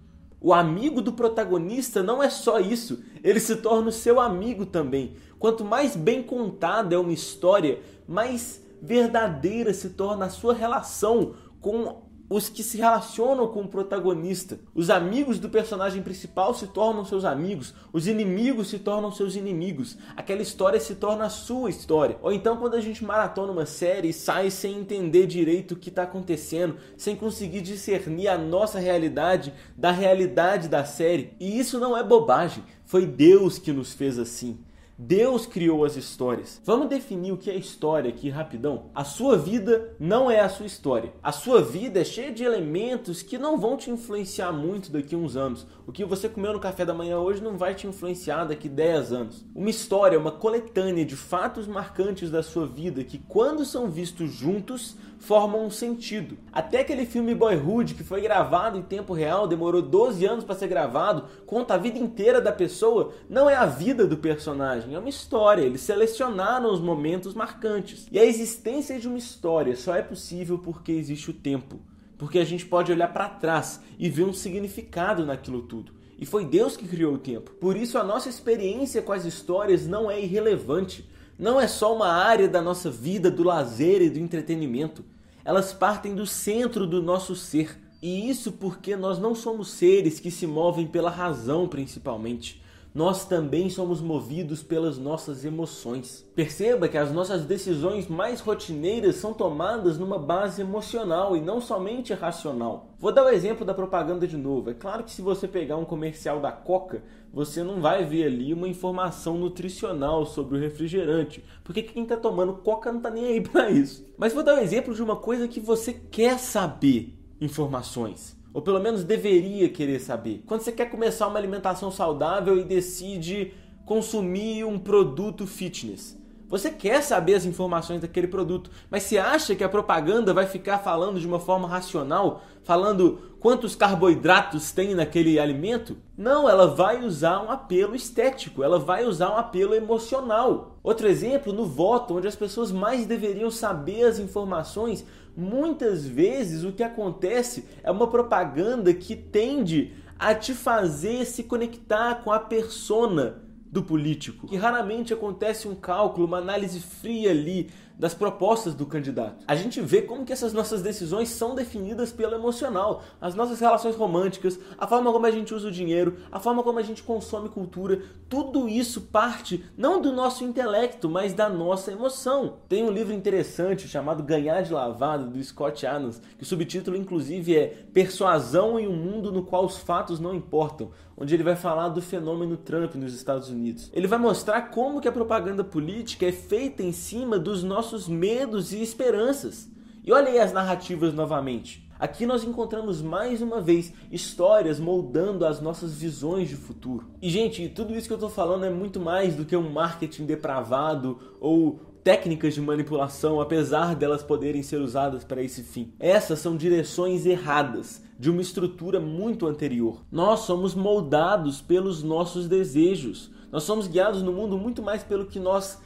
O 0.42 0.51
amigo 0.51 1.04
do 1.04 1.13
protagonista 1.13 2.01
não 2.01 2.22
é 2.22 2.30
só 2.30 2.60
isso, 2.60 3.04
ele 3.24 3.39
se 3.39 3.58
torna 3.58 3.89
o 3.89 3.92
seu 3.92 4.20
amigo 4.20 4.65
também. 4.65 5.15
Quanto 5.38 5.63
mais 5.63 5.96
bem 5.96 6.24
contada 6.24 6.96
é 6.96 6.98
uma 6.98 7.13
história, 7.13 7.80
mais 8.08 8.60
verdadeira 8.82 9.72
se 9.72 9.92
torna 9.92 10.25
a 10.25 10.30
sua 10.30 10.56
relação 10.56 11.36
com 11.62 12.01
os 12.29 12.50
que 12.50 12.63
se 12.63 12.77
relacionam 12.77 13.48
com 13.48 13.62
o 13.62 13.67
protagonista. 13.67 14.60
Os 14.74 14.89
amigos 14.89 15.39
do 15.39 15.50
personagem 15.50 16.01
principal 16.01 16.53
se 16.53 16.67
tornam 16.67 17.05
seus 17.05 17.24
amigos, 17.24 17.74
os 17.94 18.08
inimigos 18.08 18.70
se 18.70 18.79
tornam 18.79 19.12
seus 19.12 19.36
inimigos. 19.36 19.98
Aquela 20.15 20.41
história 20.41 20.79
se 20.79 20.96
torna 20.96 21.25
a 21.25 21.29
sua 21.29 21.70
história. 21.70 22.17
Ou 22.22 22.32
então, 22.32 22.58
quando 22.58 22.75
a 22.75 22.82
gente 22.82 23.03
maratona 23.03 23.51
uma 23.51 23.65
série 23.65 24.10
e 24.10 24.13
sai 24.13 24.50
sem 24.50 24.79
entender 24.79 25.27
direito 25.27 25.74
o 25.74 25.77
que 25.77 25.89
está 25.89 26.03
acontecendo, 26.03 26.77
sem 26.98 27.15
conseguir 27.15 27.62
discernir 27.62 28.27
a 28.27 28.38
nossa 28.38 28.79
realidade 28.79 29.53
da 29.77 29.91
realidade 29.91 30.67
da 30.67 30.84
série. 30.84 31.34
E 31.39 31.60
isso 31.60 31.79
não 31.79 31.96
é 31.96 32.03
bobagem, 32.03 32.63
foi 32.86 33.05
Deus 33.05 33.58
que 33.58 33.72
nos 33.72 33.94
fez 33.94 34.17
assim. 34.17 34.58
Deus 34.98 35.46
criou 35.46 35.84
as 35.84 35.98
histórias. 35.98 36.62
Vamos 36.64 36.88
definir 36.88 37.34
o 37.34 37.38
que 37.38 37.52
é 37.52 37.56
história 37.56 38.10
aqui 38.10 38.30
rapidão? 38.30 38.86
A 38.96 39.04
sua 39.04 39.38
vida 39.38 39.94
não 40.00 40.32
é 40.32 40.40
a 40.40 40.48
sua 40.48 40.66
história. 40.66 41.12
A 41.22 41.34
sua 41.34 41.62
vida 41.62 42.00
é 42.00 42.06
cheia 42.06 42.32
de 42.32 42.46
elementos 42.46 43.22
que 43.22 43.38
não 43.38 43.58
vão 43.58 43.75
te 43.75 43.92
influenciar 43.92 44.54
muito 44.54 44.94
daqui 44.94 45.14
a 45.14 45.18
uns 45.18 45.36
anos. 45.36 45.68
O 45.86 45.92
que 45.92 46.06
você 46.06 46.30
comeu 46.30 46.54
no 46.54 46.62
café 46.62 46.86
da 46.86 46.94
manhã 46.94 47.20
hoje 47.20 47.44
não 47.44 47.58
vai 47.58 47.75
te 47.75 47.86
influenciar 47.86 48.46
daqui 48.46 48.70
a 48.70 48.72
10 48.72 49.12
anos. 49.12 49.46
Uma 49.54 49.70
história 49.70 50.16
é 50.16 50.20
uma 50.20 50.32
coletânea 50.32 51.04
de 51.04 51.18
fatos 51.18 51.68
marcantes 51.68 52.32
da 52.32 52.42
sua 52.42 52.66
vida 52.66 53.04
que, 53.04 53.18
quando 53.18 53.66
são 53.66 53.92
vistos 53.92 54.32
juntos, 54.32 54.96
formam 55.25 55.65
um 55.65 55.72
sentido. 55.72 56.38
Até 56.53 56.82
aquele 56.82 57.03
filme 57.03 57.34
Boyhood, 57.34 57.96
que 57.96 58.03
foi 58.03 58.22
gravado 58.22 58.77
em 58.77 58.84
tempo 58.84 59.12
real, 59.12 59.48
demorou 59.48 59.82
12 59.82 60.24
anos 60.24 60.46
para 60.46 60.53
ser 60.53 60.67
gravado, 60.67 61.25
conta 61.48 61.74
a 61.74 61.77
vida 61.77 61.98
inteira 61.98 62.39
da 62.39 62.51
pessoa, 62.51 63.12
não 63.27 63.50
é 63.50 63.55
a 63.55 63.65
vida 63.65 64.05
do 64.05 64.17
personagem, 64.17 64.94
é 64.94 65.00
uma 65.00 65.10
história. 65.10 65.63
Eles 65.63 65.82
selecionaram 65.82 66.72
os 66.72 66.79
momentos 66.79 67.34
marcantes. 67.34 68.08
E 68.12 68.20
a 68.20 68.25
existência 68.25 69.00
de 69.00 69.08
uma 69.08 69.17
história 69.17 69.75
só 69.75 69.96
é 69.96 70.01
possível 70.03 70.60
porque 70.60 70.91
existe 70.91 71.32
o 71.32 71.34
tempo. 71.34 71.79
Porque 72.20 72.38
a 72.38 72.46
gente 72.46 72.65
pode 72.65 72.91
olhar 72.91 73.12
para 73.12 73.27
trás 73.27 73.82
e 73.98 74.10
ver 74.10 74.24
um 74.24 74.34
significado 74.34 75.25
naquilo 75.25 75.63
tudo. 75.63 75.91
E 76.20 76.25
foi 76.25 76.46
Deus 76.46 76.77
que 76.77 76.88
criou 76.88 77.15
o 77.15 77.20
tempo. 77.20 77.51
Por 77.60 77.75
isso 77.75 77.98
a 77.98 78.03
nossa 78.03 78.29
experiência 78.29 79.01
com 79.01 79.12
as 79.12 79.25
histórias 79.25 79.88
não 79.88 80.10
é 80.10 80.22
irrelevante. 80.22 81.10
Não 81.38 81.60
é 81.60 81.67
só 81.67 81.94
uma 81.94 82.08
área 82.08 82.48
da 82.48 82.62
nossa 82.62 82.89
vida, 82.91 83.29
do 83.29 83.44
lazer 83.44 84.03
e 84.03 84.10
do 84.10 84.20
entretenimento 84.20 85.03
elas 85.46 85.72
partem 85.72 86.16
do 86.16 86.25
centro 86.25 86.88
do 86.88 87.04
nosso 87.04 87.36
ser. 87.36 87.80
E 88.02 88.28
isso 88.30 88.52
porque 88.52 88.96
nós 88.96 89.20
não 89.20 89.36
somos 89.36 89.70
seres 89.70 90.20
que 90.20 90.32
se 90.32 90.48
movem 90.48 90.88
pela 90.88 91.12
razão 91.12 91.68
principalmente. 91.68 92.62
Nós 92.96 93.25
também 93.25 93.70
somos 93.70 94.00
movidos 94.00 94.64
pelas 94.64 94.98
nossas 94.98 95.44
emoções. 95.44 96.25
Perceba 96.34 96.88
que 96.88 96.98
as 96.98 97.12
nossas 97.12 97.44
decisões 97.44 98.08
mais 98.08 98.40
rotineiras 98.40 99.18
são 99.18 99.34
tomadas 99.34 100.00
numa 100.00 100.18
base 100.18 100.62
emocional 100.62 101.36
e 101.36 101.42
não 101.42 101.60
somente 101.60 102.14
racional. 102.14 102.96
Vou 102.98 103.12
dar 103.12 103.25
o 103.25 103.30
exemplo 103.30 103.66
da 103.66 103.74
propaganda 103.74 104.25
de 104.25 104.38
novo. 104.38 104.70
É 104.70 104.74
claro 104.74 105.04
que 105.04 105.12
se 105.12 105.22
você 105.22 105.46
pegar 105.46 105.75
um 105.75 105.84
comercial 105.84 106.40
da 106.40 106.54
Coca, 106.54 107.04
você 107.34 107.62
não 107.64 107.82
vai 107.82 108.06
ver 108.06 108.28
ali 108.28 108.54
uma 108.54 108.70
informação 108.70 109.38
nutricional 109.38 110.25
sobre 110.25 110.58
o 110.58 110.62
refrigerante, 110.62 111.44
porque 111.66 111.84
quem 111.84 112.04
está 112.04 112.16
tomando 112.16 112.54
Coca 112.54 112.94
não 112.94 113.00
está 113.00 113.10
nem 113.10 113.25
aí 113.25 113.42
para 113.42 113.70
isso. 113.70 114.08
Mas 114.18 114.32
vou 114.32 114.42
dar 114.42 114.56
um 114.56 114.62
exemplo 114.62 114.96
de 114.96 115.04
uma 115.04 115.18
coisa 115.18 115.50
que 115.50 115.60
você 115.60 115.92
quer 115.92 116.40
saber 116.40 117.14
informações. 117.42 118.38
Ou 118.56 118.62
pelo 118.62 118.80
menos 118.80 119.04
deveria 119.04 119.68
querer 119.68 120.00
saber. 120.00 120.42
Quando 120.46 120.62
você 120.62 120.72
quer 120.72 120.90
começar 120.90 121.28
uma 121.28 121.38
alimentação 121.38 121.92
saudável 121.92 122.58
e 122.58 122.64
decide 122.64 123.52
consumir 123.86 124.64
um 124.64 124.80
produto 124.80 125.46
fitness. 125.46 126.18
Você 126.48 126.72
quer 126.72 127.04
saber 127.04 127.34
as 127.34 127.44
informações 127.44 128.00
daquele 128.00 128.28
produto, 128.28 128.72
mas 128.90 129.04
você 129.04 129.18
acha 129.18 129.56
que 129.56 129.64
a 129.64 129.68
propaganda 129.68 130.34
vai 130.34 130.46
ficar 130.46 130.78
falando 130.78 131.20
de 131.20 131.28
uma 131.28 131.38
forma 131.38 131.68
racional, 131.68 132.44
falando 132.64 133.36
quantos 133.42 133.76
carboidratos 133.76 134.72
tem 134.72 134.96
naquele 134.96 135.38
alimento? 135.38 135.98
Não, 136.18 136.48
ela 136.48 136.66
vai 136.66 137.04
usar 137.04 137.42
um 137.42 137.52
apelo 137.52 137.94
estético, 137.94 138.64
ela 138.64 138.80
vai 138.80 139.04
usar 139.04 139.32
um 139.32 139.38
apelo 139.38 139.76
emocional. 139.76 140.75
Outro 140.86 141.08
exemplo, 141.08 141.51
no 141.51 141.65
voto, 141.65 142.15
onde 142.15 142.27
as 142.27 142.36
pessoas 142.36 142.72
mais 142.72 143.08
deveriam 143.08 143.50
saber 143.50 144.04
as 144.04 144.20
informações, 144.20 145.04
muitas 145.36 146.06
vezes 146.06 146.63
o 146.63 146.72
que 146.72 146.84
acontece 146.84 147.65
é 147.82 147.89
uma 147.89 148.06
propaganda 148.06 148.94
que 148.94 149.15
tende 149.15 149.94
a 150.20 150.36
te 150.36 150.54
fazer 150.54 151.25
se 151.25 151.42
conectar 151.42 152.22
com 152.24 152.32
a 152.32 152.38
persona 152.38 153.42
do 153.65 153.82
político, 153.82 154.46
que 154.46 154.56
raramente 154.56 155.12
acontece 155.12 155.68
um 155.68 155.74
cálculo, 155.74 156.27
uma 156.27 156.38
análise 156.38 156.80
fria 156.80 157.32
ali 157.32 157.72
das 157.98 158.14
propostas 158.14 158.75
do 158.75 158.86
candidato. 158.86 159.44
A 159.48 159.56
gente 159.56 159.82
vê 159.82 160.02
como 160.02 160.25
que 160.25 160.34
essas 160.34 160.54
nossas 160.54 160.82
decisões 160.82 161.30
são 161.30 161.56
definidas 161.56 162.12
pelo 162.12 162.36
emocional, 162.36 163.04
as 163.20 163.36
nossas 163.36 163.60
relações 163.60 163.96
românticas, 163.96 164.60
a 164.78 164.86
forma 164.86 165.12
como 165.12 165.25
a 165.25 165.32
gente 165.32 165.54
usa 165.54 165.68
o 165.68 165.72
dinheiro, 165.72 166.18
a 166.32 166.40
forma 166.40 166.62
como 166.62 166.80
a 166.80 166.84
gente 166.84 167.04
consome 167.04 167.50
cultura, 167.50 168.02
tudo 168.30 168.68
isso 168.68 169.02
parte 169.02 169.64
não 169.78 170.02
do 170.02 170.12
nosso 170.12 170.44
intelecto, 170.44 171.10
mas 171.10 171.34
da 171.34 171.48
nossa 171.48 171.92
emoção. 171.92 172.58
Tem 172.68 172.84
um 172.84 172.92
livro 172.92 173.14
interessante 173.14 173.88
chamado 173.88 174.24
Ganhar 174.24 174.62
de 174.62 174.74
Lavado 174.74 175.30
do 175.30 175.44
Scott 175.44 175.86
Adams, 175.86 176.22
que 176.38 176.44
o 176.44 176.46
subtítulo 176.46 176.98
inclusive 176.98 177.56
é 177.56 177.86
Persuasão 177.94 178.80
em 178.80 178.88
um 178.88 178.96
mundo 178.96 179.32
no 179.32 179.44
qual 179.44 179.66
os 179.66 179.78
fatos 179.78 180.20
não 180.20 180.36
importam, 180.36 180.92
onde 181.18 181.34
ele 181.34 181.44
vai 181.44 181.56
falar 181.56 181.90
do 181.90 182.02
fenômeno 182.02 182.58
Trump 182.58 182.96
nos 182.96 183.14
Estados 183.14 183.50
Unidos. 183.50 183.90
Ele 183.94 184.08
vai 184.08 184.20
mostrar 184.20 184.64
como 184.64 185.00
que 185.00 185.08
a 185.08 185.14
propaganda 185.14 185.64
política 185.64 186.25
é 186.25 186.32
feita 186.32 186.84
em 186.84 186.92
cima 186.92 187.40
dos 187.40 187.64
nossos 187.64 187.85
nossos 187.86 188.08
medos 188.08 188.74
e 188.74 188.82
esperanças. 188.82 189.70
E 190.04 190.12
olha 190.12 190.30
aí 190.30 190.39
as 190.39 190.51
narrativas 190.51 191.13
novamente. 191.13 191.88
Aqui 192.00 192.25
nós 192.25 192.44
encontramos 192.44 193.00
mais 193.00 193.44
uma 193.44 193.62
vez 193.62 193.94
histórias 194.12 194.80
moldando 194.80 195.46
as 195.46 195.62
nossas 195.62 195.94
visões 195.94 196.50
de 196.50 196.56
futuro. 196.56 197.06
E 197.22 197.30
gente, 197.30 197.70
tudo 197.70 197.96
isso 197.96 198.08
que 198.08 198.13
eu 198.13 198.18
estou 198.18 198.30
falando 198.30 198.65
é 198.65 198.72
muito 198.72 199.00
mais 199.00 199.36
do 199.36 199.46
que 199.46 199.56
um 199.56 199.70
marketing 199.70 200.25
depravado 200.25 201.20
ou 201.39 201.80
técnicas 202.04 202.56
de 202.56 202.62
manipulação, 202.62 203.39
apesar 203.39 203.96
delas 203.96 204.24
poderem 204.24 204.63
ser 204.63 204.77
usadas 204.77 205.24
para 205.24 205.44
esse 205.44 205.62
fim. 205.62 205.94
Essas 206.00 206.39
são 206.39 206.58
direções 206.58 207.24
erradas 207.27 208.04
de 208.18 208.32
uma 208.32 208.42
estrutura 208.42 209.00
muito 209.00 209.46
anterior. 209.46 210.01
Nós 210.12 210.39
somos 210.39 210.74
moldados 210.74 211.62
pelos 211.62 212.01
nossos 212.01 212.48
desejos. 212.48 213.30
Nós 213.51 213.62
somos 213.62 213.88
guiados 213.88 214.24
no 214.24 214.34
mundo 214.34 214.58
muito 214.58 214.82
mais 214.82 215.04
pelo 215.04 215.27
que 215.27 215.39
nós 215.39 215.80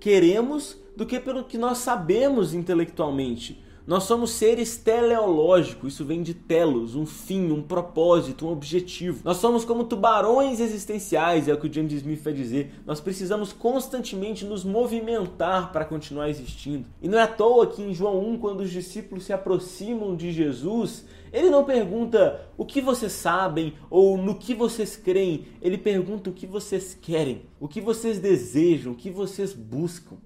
queremos 0.00 0.76
do 0.98 1.06
que 1.06 1.20
pelo 1.20 1.44
que 1.44 1.56
nós 1.56 1.78
sabemos 1.78 2.52
intelectualmente. 2.52 3.62
Nós 3.86 4.02
somos 4.02 4.32
seres 4.32 4.76
teleológicos, 4.78 5.94
isso 5.94 6.04
vem 6.04 6.24
de 6.24 6.34
telos, 6.34 6.96
um 6.96 7.06
fim, 7.06 7.52
um 7.52 7.62
propósito, 7.62 8.44
um 8.44 8.50
objetivo. 8.50 9.20
Nós 9.24 9.36
somos 9.36 9.64
como 9.64 9.84
tubarões 9.84 10.58
existenciais, 10.58 11.46
é 11.46 11.54
o 11.54 11.56
que 11.56 11.68
o 11.68 11.72
James 11.72 11.92
Smith 11.92 12.20
vai 12.20 12.32
dizer. 12.32 12.82
Nós 12.84 13.00
precisamos 13.00 13.52
constantemente 13.52 14.44
nos 14.44 14.64
movimentar 14.64 15.70
para 15.70 15.84
continuar 15.84 16.28
existindo. 16.28 16.84
E 17.00 17.06
não 17.06 17.16
é 17.16 17.22
à 17.22 17.28
toa 17.28 17.68
que 17.68 17.80
em 17.80 17.94
João 17.94 18.18
1, 18.30 18.38
quando 18.38 18.62
os 18.62 18.70
discípulos 18.72 19.22
se 19.22 19.32
aproximam 19.32 20.16
de 20.16 20.32
Jesus, 20.32 21.04
ele 21.32 21.48
não 21.48 21.62
pergunta 21.64 22.40
o 22.56 22.66
que 22.66 22.80
vocês 22.80 23.12
sabem 23.12 23.72
ou 23.88 24.18
no 24.18 24.34
que 24.34 24.52
vocês 24.52 24.96
creem, 24.96 25.46
ele 25.62 25.78
pergunta 25.78 26.28
o 26.28 26.32
que 26.32 26.46
vocês 26.46 26.98
querem, 27.00 27.42
o 27.60 27.68
que 27.68 27.80
vocês 27.80 28.18
desejam, 28.18 28.92
o 28.92 28.96
que 28.96 29.12
vocês 29.12 29.52
buscam 29.52 30.16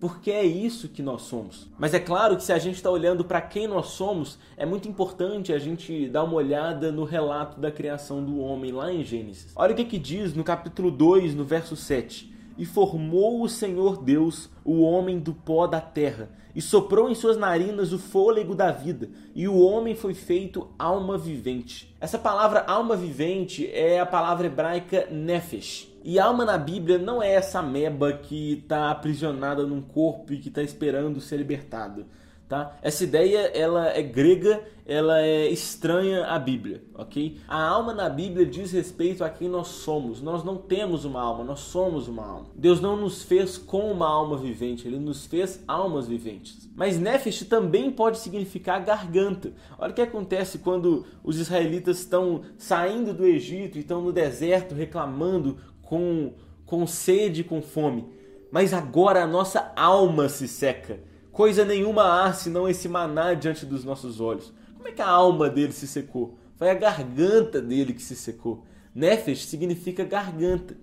porque 0.00 0.30
é 0.30 0.44
isso 0.44 0.88
que 0.88 1.02
nós 1.02 1.22
somos. 1.22 1.68
Mas 1.78 1.94
é 1.94 2.00
claro 2.00 2.36
que 2.36 2.42
se 2.42 2.52
a 2.52 2.58
gente 2.58 2.76
está 2.76 2.90
olhando 2.90 3.24
para 3.24 3.40
quem 3.40 3.66
nós 3.66 3.88
somos, 3.88 4.38
é 4.56 4.66
muito 4.66 4.88
importante 4.88 5.52
a 5.52 5.58
gente 5.58 6.08
dar 6.08 6.24
uma 6.24 6.34
olhada 6.34 6.92
no 6.92 7.04
relato 7.04 7.58
da 7.60 7.70
criação 7.70 8.22
do 8.24 8.38
homem 8.38 8.72
lá 8.72 8.92
em 8.92 9.02
Gênesis. 9.02 9.52
Olha 9.56 9.72
o 9.72 9.76
que, 9.76 9.84
que 9.84 9.98
diz 9.98 10.34
no 10.34 10.44
capítulo 10.44 10.90
2, 10.90 11.34
no 11.34 11.44
verso 11.44 11.74
7. 11.76 12.34
E 12.58 12.64
formou 12.64 13.42
o 13.42 13.48
Senhor 13.48 14.02
Deus 14.02 14.50
o 14.64 14.80
homem 14.80 15.18
do 15.18 15.32
pó 15.32 15.66
da 15.66 15.80
terra, 15.80 16.30
e 16.54 16.62
soprou 16.62 17.10
em 17.10 17.14
suas 17.14 17.36
narinas 17.36 17.92
o 17.92 17.98
fôlego 17.98 18.54
da 18.54 18.72
vida, 18.72 19.10
e 19.34 19.46
o 19.46 19.58
homem 19.58 19.94
foi 19.94 20.14
feito 20.14 20.70
alma 20.78 21.18
vivente. 21.18 21.94
Essa 22.00 22.18
palavra 22.18 22.64
alma 22.66 22.96
vivente 22.96 23.70
é 23.70 24.00
a 24.00 24.06
palavra 24.06 24.46
hebraica 24.46 25.06
nefesh, 25.10 25.86
e 26.08 26.20
alma 26.20 26.44
na 26.44 26.56
Bíblia 26.56 26.98
não 26.98 27.20
é 27.20 27.32
essa 27.32 27.60
meba 27.60 28.12
que 28.12 28.52
está 28.52 28.92
aprisionada 28.92 29.66
num 29.66 29.82
corpo 29.82 30.32
e 30.32 30.38
que 30.38 30.48
está 30.48 30.62
esperando 30.62 31.20
ser 31.20 31.36
libertada. 31.36 32.06
tá? 32.48 32.76
Essa 32.80 33.02
ideia 33.02 33.38
ela 33.52 33.88
é 33.88 34.02
grega, 34.02 34.62
ela 34.86 35.20
é 35.20 35.50
estranha 35.50 36.26
à 36.26 36.38
Bíblia, 36.38 36.80
ok? 36.94 37.40
A 37.48 37.60
alma 37.60 37.92
na 37.92 38.08
Bíblia 38.08 38.46
diz 38.46 38.70
respeito 38.70 39.24
a 39.24 39.28
quem 39.28 39.48
nós 39.48 39.66
somos. 39.66 40.22
Nós 40.22 40.44
não 40.44 40.56
temos 40.56 41.04
uma 41.04 41.20
alma, 41.20 41.42
nós 41.42 41.58
somos 41.58 42.06
uma 42.06 42.24
alma. 42.24 42.46
Deus 42.54 42.80
não 42.80 42.96
nos 42.96 43.24
fez 43.24 43.58
com 43.58 43.90
uma 43.90 44.06
alma 44.06 44.36
vivente, 44.36 44.86
Ele 44.86 45.00
nos 45.00 45.26
fez 45.26 45.60
almas 45.66 46.06
viventes. 46.06 46.70
Mas 46.76 47.00
Nefesh 47.00 47.42
também 47.48 47.90
pode 47.90 48.20
significar 48.20 48.84
garganta. 48.84 49.52
Olha 49.76 49.90
o 49.90 49.94
que 49.94 50.02
acontece 50.02 50.58
quando 50.58 51.04
os 51.24 51.36
israelitas 51.40 51.98
estão 51.98 52.42
saindo 52.56 53.12
do 53.12 53.26
Egito 53.26 53.76
e 53.76 53.80
estão 53.80 54.00
no 54.00 54.12
deserto 54.12 54.72
reclamando 54.72 55.58
com, 55.86 56.34
com 56.66 56.86
sede, 56.86 57.42
com 57.42 57.62
fome. 57.62 58.06
Mas 58.50 58.74
agora 58.74 59.22
a 59.22 59.26
nossa 59.26 59.72
alma 59.74 60.28
se 60.28 60.46
seca 60.46 61.00
Coisa 61.36 61.66
nenhuma 61.66 62.24
há 62.24 62.32
senão 62.32 62.66
esse 62.66 62.88
maná 62.88 63.34
diante 63.34 63.66
dos 63.66 63.84
nossos 63.84 64.22
olhos. 64.22 64.54
Como 64.74 64.88
é 64.88 64.92
que 64.92 65.02
a 65.02 65.08
alma 65.08 65.50
dele 65.50 65.72
se 65.72 65.86
secou? 65.86 66.38
Foi 66.56 66.70
a 66.70 66.74
garganta 66.74 67.60
dele 67.60 67.92
que 67.92 68.02
se 68.02 68.16
secou. 68.16 68.64
Nefesh 68.94 69.44
significa 69.44 70.02
garganta. 70.02 70.74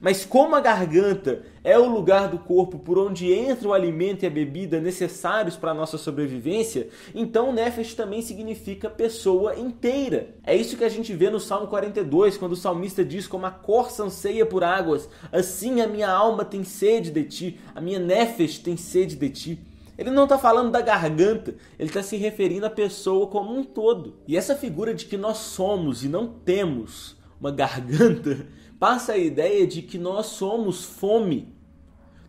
Mas 0.00 0.24
como 0.24 0.54
a 0.54 0.60
garganta 0.60 1.42
é 1.64 1.76
o 1.76 1.88
lugar 1.88 2.28
do 2.28 2.38
corpo 2.38 2.78
por 2.78 2.98
onde 2.98 3.32
entra 3.32 3.68
o 3.68 3.72
alimento 3.72 4.22
e 4.22 4.26
a 4.26 4.30
bebida 4.30 4.80
necessários 4.80 5.56
para 5.56 5.72
a 5.72 5.74
nossa 5.74 5.98
sobrevivência, 5.98 6.88
então 7.14 7.52
Nefesh 7.52 7.94
também 7.94 8.22
significa 8.22 8.88
pessoa 8.88 9.58
inteira. 9.58 10.36
É 10.44 10.54
isso 10.54 10.76
que 10.76 10.84
a 10.84 10.88
gente 10.88 11.12
vê 11.14 11.28
no 11.30 11.40
Salmo 11.40 11.66
42, 11.66 12.36
quando 12.36 12.52
o 12.52 12.56
salmista 12.56 13.04
diz 13.04 13.26
como 13.26 13.46
a 13.46 13.50
corça 13.50 14.04
anseia 14.04 14.46
por 14.46 14.62
águas, 14.62 15.08
assim 15.32 15.80
a 15.80 15.88
minha 15.88 16.10
alma 16.10 16.44
tem 16.44 16.62
sede 16.62 17.10
de 17.10 17.24
ti, 17.24 17.60
a 17.74 17.80
minha 17.80 17.98
Nefesh 17.98 18.58
tem 18.58 18.76
sede 18.76 19.16
de 19.16 19.28
ti. 19.30 19.58
Ele 19.98 20.12
não 20.12 20.24
está 20.24 20.38
falando 20.38 20.70
da 20.70 20.80
garganta, 20.80 21.56
ele 21.76 21.88
está 21.88 22.04
se 22.04 22.16
referindo 22.16 22.64
à 22.64 22.70
pessoa 22.70 23.26
como 23.26 23.52
um 23.52 23.64
todo. 23.64 24.14
E 24.28 24.36
essa 24.36 24.54
figura 24.54 24.94
de 24.94 25.06
que 25.06 25.16
nós 25.16 25.38
somos 25.38 26.04
e 26.04 26.08
não 26.08 26.28
temos 26.28 27.16
uma 27.40 27.50
garganta 27.50 28.46
passa 28.78 29.12
a 29.12 29.18
ideia 29.18 29.66
de 29.66 29.82
que 29.82 29.98
nós 29.98 30.26
somos 30.26 30.84
fome. 30.84 31.54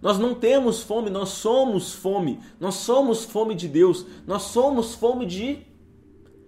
Nós 0.01 0.18
não 0.18 0.34
temos 0.34 0.82
fome, 0.82 1.10
nós 1.10 1.29
somos 1.29 1.94
fome. 1.94 2.39
Nós 2.60 2.75
somos 2.75 3.25
fome 3.25 3.53
de 3.53 3.68
Deus. 3.68 4.06
Nós 4.25 4.44
somos 4.44 4.96
fome 4.96 5.25
de 5.25 5.68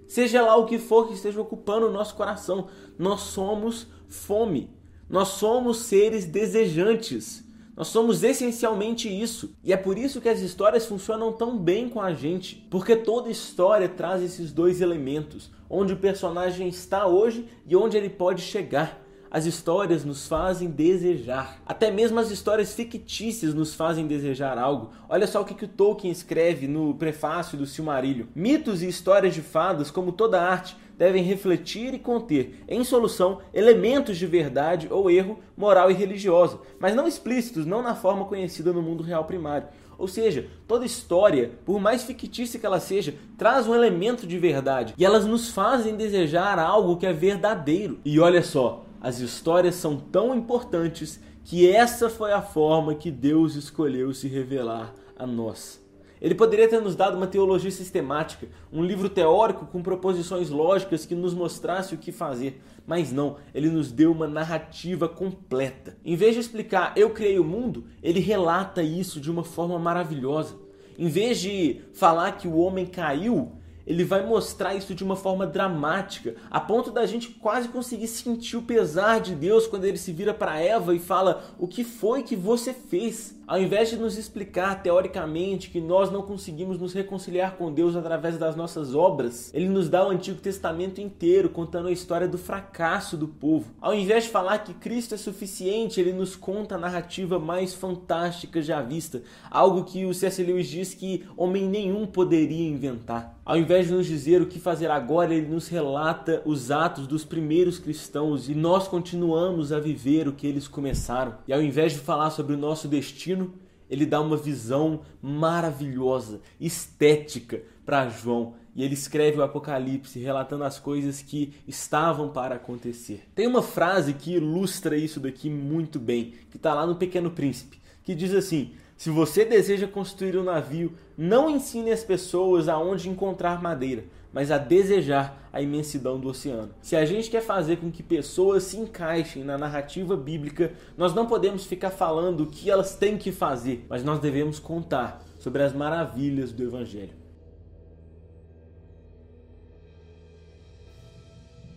seja 0.08 0.42
lá 0.42 0.58
o 0.58 0.66
que 0.66 0.78
for 0.78 1.08
que 1.08 1.14
esteja 1.14 1.40
ocupando 1.40 1.88
o 1.88 1.92
nosso 1.92 2.16
coração. 2.16 2.68
Nós 2.98 3.22
somos 3.22 3.88
fome. 4.10 4.70
Nós 5.10 5.30
somos 5.30 5.78
seres 5.80 6.26
desejantes. 6.26 7.44
Nós 7.76 7.88
somos 7.88 8.22
essencialmente 8.24 9.10
isso. 9.10 9.56
E 9.64 9.74
é 9.74 9.78
por 9.78 9.98
isso 9.98 10.22
que 10.22 10.30
as 10.30 10.40
histórias 10.42 10.86
funcionam 10.86 11.32
tão 11.32 11.58
bem 11.58 11.90
com 11.90 12.02
a 12.02 12.14
gente, 12.14 12.68
porque 12.70 12.96
toda 12.96 13.30
história 13.30 13.90
traz 13.90 14.22
esses 14.22 14.52
dois 14.52 14.82
elementos, 14.82 15.50
onde 15.70 15.94
o 15.94 15.98
personagem 15.98 16.68
está 16.68 17.08
hoje 17.08 17.48
e 17.66 17.76
onde 17.76 17.98
ele 17.98 18.10
pode 18.10 18.42
chegar. 18.42 19.01
As 19.34 19.46
histórias 19.46 20.04
nos 20.04 20.28
fazem 20.28 20.70
desejar. 20.70 21.62
Até 21.66 21.90
mesmo 21.90 22.20
as 22.20 22.30
histórias 22.30 22.74
fictícias 22.74 23.54
nos 23.54 23.74
fazem 23.74 24.06
desejar 24.06 24.58
algo. 24.58 24.90
Olha 25.08 25.26
só 25.26 25.40
o 25.40 25.46
que, 25.46 25.54
que 25.54 25.64
o 25.64 25.70
Tolkien 25.70 26.12
escreve 26.12 26.68
no 26.68 26.94
prefácio 26.96 27.58
do 27.58 27.66
Silmarillion. 27.66 28.26
Mitos 28.36 28.84
e 28.84 28.90
histórias 28.90 29.34
de 29.34 29.42
fadas, 29.42 29.90
como 29.90 30.12
toda 30.12 30.42
arte, 30.42 30.76
devem 30.98 31.24
refletir 31.24 31.94
e 31.94 32.00
conter, 32.00 32.62
em 32.68 32.84
solução, 32.84 33.40
elementos 33.54 34.18
de 34.18 34.28
verdade 34.28 34.90
ou 34.92 35.10
erro 35.10 35.40
moral 35.56 35.90
e 35.90 35.94
religiosa, 35.94 36.60
mas 36.78 36.94
não 36.94 37.08
explícitos, 37.08 37.66
não 37.66 37.82
na 37.82 37.96
forma 37.96 38.26
conhecida 38.26 38.74
no 38.74 38.82
mundo 38.82 39.02
real 39.02 39.24
primário. 39.24 39.70
Ou 39.98 40.10
seja, 40.10 40.48
toda 40.68 40.86
história, 40.86 41.52
por 41.64 41.80
mais 41.80 42.04
fictícia 42.04 42.60
que 42.60 42.66
ela 42.66 42.82
seja, 42.82 43.16
traz 43.38 43.66
um 43.66 43.74
elemento 43.74 44.28
de 44.28 44.38
verdade 44.38 44.94
e 44.98 45.06
elas 45.06 45.26
nos 45.26 45.50
fazem 45.50 45.96
desejar 45.96 46.60
algo 46.60 46.98
que 46.98 47.06
é 47.06 47.14
verdadeiro. 47.14 48.00
E 48.04 48.20
olha 48.20 48.44
só, 48.44 48.84
as 49.02 49.20
histórias 49.20 49.76
são 49.76 49.98
tão 49.98 50.36
importantes 50.36 51.20
que 51.44 51.68
essa 51.68 52.08
foi 52.08 52.32
a 52.32 52.42
forma 52.42 52.94
que 52.94 53.10
Deus 53.10 53.56
escolheu 53.56 54.14
se 54.14 54.28
revelar 54.28 54.94
a 55.18 55.26
nós. 55.26 55.82
Ele 56.22 56.36
poderia 56.36 56.68
ter 56.68 56.80
nos 56.80 56.96
dado 56.96 57.18
uma 57.18 57.26
teologia 57.26 57.72
sistemática, 57.72 58.48
um 58.72 58.84
livro 58.84 59.10
teórico 59.10 59.66
com 59.66 59.82
proposições 59.82 60.52
lógicas 60.52 61.04
que 61.04 61.16
nos 61.16 61.34
mostrasse 61.34 61.96
o 61.96 61.98
que 61.98 62.12
fazer, 62.12 62.62
mas 62.86 63.12
não, 63.12 63.38
ele 63.56 63.72
nos 63.72 63.92
deu 63.92 64.12
uma 64.12 64.28
narrativa 64.28 65.10
completa. 65.10 65.98
Em 66.06 66.16
vez 66.16 66.36
de 66.36 66.42
explicar 66.42 66.94
eu 66.96 67.10
criei 67.10 67.40
o 67.40 67.44
mundo, 67.44 67.86
ele 68.04 68.20
relata 68.20 68.84
isso 68.84 69.20
de 69.20 69.32
uma 69.32 69.44
forma 69.44 69.80
maravilhosa. 69.80 70.56
Em 70.96 71.08
vez 71.08 71.40
de 71.40 71.82
falar 71.92 72.34
que 72.34 72.48
o 72.48 72.58
homem 72.58 72.86
caiu, 72.86 73.54
ele 73.92 74.06
vai 74.06 74.26
mostrar 74.26 74.74
isso 74.74 74.96
de 74.96 75.04
uma 75.04 75.18
forma 75.18 75.46
dramática, 75.46 76.36
a 76.50 76.62
ponto 76.62 76.92
da 76.92 77.06
gente 77.06 77.28
quase 77.28 77.68
conseguir 77.68 78.08
sentir 78.08 78.56
o 78.56 78.62
pesar 78.62 79.20
de 79.20 79.36
Deus 79.36 79.68
quando 79.68 79.84
ele 79.84 79.98
se 79.98 80.14
vira 80.14 80.34
para 80.34 80.58
Eva 80.62 80.96
e 80.96 81.00
fala: 81.00 81.44
"O 81.60 81.68
que 81.68 81.84
foi 81.84 82.24
que 82.24 82.36
você 82.36 82.74
fez?" 82.74 83.36
Ao 83.52 83.60
invés 83.60 83.90
de 83.90 83.98
nos 83.98 84.18
explicar 84.18 84.82
teoricamente 84.82 85.70
que 85.70 85.82
nós 85.82 86.10
não 86.10 86.22
conseguimos 86.22 86.80
nos 86.80 86.94
reconciliar 86.94 87.58
com 87.58 87.70
Deus 87.70 87.98
através 87.98 88.38
das 88.38 88.56
nossas 88.56 88.96
obras, 88.96 89.54
ele 89.54 89.68
nos 89.68 89.90
dá 89.90 90.08
o 90.08 90.10
Antigo 90.10 90.40
Testamento 90.40 91.02
inteiro 91.02 91.50
contando 91.50 91.90
a 91.90 91.92
história 91.92 92.30
do 92.30 92.38
fracasso 92.38 93.18
do 93.18 93.28
povo. 93.28 93.74
Ao 93.82 93.94
invés 93.94 94.24
de 94.24 94.30
falar 94.30 94.60
que 94.60 94.74
Cristo 94.76 95.16
é 95.16 95.18
suficiente, 95.18 96.00
ele 96.00 96.14
nos 96.14 96.34
conta 96.34 96.76
a 96.76 96.78
narrativa 96.78 97.40
mais 97.40 97.74
fantástica 97.74 98.62
já 98.62 98.82
vista, 98.82 99.22
algo 99.50 99.84
que 99.84 100.06
o 100.06 100.14
C.S. 100.14 100.42
Lewis 100.42 100.70
diz 100.70 100.94
que 100.94 101.26
homem 101.36 101.68
nenhum 101.68 102.08
poderia 102.08 102.70
inventar. 102.70 103.38
Ao 103.44 103.58
invés 103.58 103.88
de 103.88 103.94
nos 103.94 104.06
dizer 104.06 104.42
o 104.42 104.46
que 104.46 104.60
fazer 104.60 104.90
agora, 104.90 105.34
ele 105.34 105.48
nos 105.48 105.68
relata 105.68 106.42
os 106.46 106.72
atos 106.72 107.06
dos 107.06 107.26
primeiros 107.26 107.80
cristãos 107.80 108.48
e 108.48 108.56
nós 108.56 108.88
continuamos 108.88 109.74
a 109.74 109.80
viver 109.80 110.28
o 110.28 110.32
que 110.32 110.48
eles 110.48 110.70
começaram. 110.70 111.36
E 111.46 111.52
ao 111.52 111.62
invés 111.62 111.92
de 111.92 112.00
falar 112.00 112.30
sobre 112.30 112.54
o 112.54 112.58
nosso 112.58 112.88
destino, 112.88 113.41
ele 113.90 114.06
dá 114.06 114.22
uma 114.22 114.38
visão 114.38 115.02
maravilhosa, 115.22 116.40
estética 116.60 117.62
para 117.86 118.08
João. 118.08 118.54
E 118.74 118.86
ele 118.86 118.94
escreve 118.94 119.38
o 119.38 119.44
Apocalipse 119.44 120.18
relatando 120.18 120.64
as 120.64 120.80
coisas 120.80 121.22
que 121.22 121.54
estavam 121.68 122.30
para 122.30 122.56
acontecer. 122.56 123.28
Tem 123.36 123.46
uma 123.46 123.62
frase 123.62 124.14
que 124.14 124.36
ilustra 124.36 124.96
isso 124.96 125.20
daqui 125.20 125.50
muito 125.50 126.00
bem, 126.00 126.34
que 126.50 126.56
está 126.56 126.74
lá 126.74 126.88
no 126.88 126.96
Pequeno 126.96 127.32
Príncipe, 127.32 127.82
que 128.02 128.16
diz 128.16 128.34
assim: 128.34 128.72
Se 128.96 129.10
você 129.10 129.44
deseja 129.44 129.88
construir 129.88 130.38
um 130.38 130.44
navio, 130.44 130.94
não 131.18 131.50
ensine 131.50 131.92
as 131.92 132.02
pessoas 132.02 132.70
aonde 132.70 133.10
encontrar 133.10 133.62
madeira 133.62 134.06
mas 134.34 134.52
a 134.52 134.58
desejar 134.58 135.50
a 135.52 135.62
imensidão 135.62 136.20
do 136.20 136.30
oceano. 136.30 136.74
Se 136.82 136.96
a 136.96 137.06
gente 137.06 137.30
quer 137.30 137.42
fazer 137.42 137.78
com 137.78 137.92
que 137.92 138.02
pessoas 138.02 138.64
se 138.64 138.78
encaixem 138.78 139.44
na 139.44 139.58
narrativa 139.58 140.16
bíblica, 140.16 140.74
nós 140.98 141.14
não 141.14 141.26
podemos 141.26 141.66
ficar 141.66 141.90
falando 141.90 142.42
o 142.42 142.48
que 142.48 142.70
elas 142.70 142.96
têm 142.96 143.18
que 143.18 143.32
fazer, 143.32 143.86
mas 143.90 144.04
nós 144.04 144.20
devemos 144.20 144.60
contar 144.60 145.24
sobre 145.40 145.64
as 145.64 145.74
maravilhas 145.74 146.52
do 146.52 146.64
Evangelho. 146.64 147.22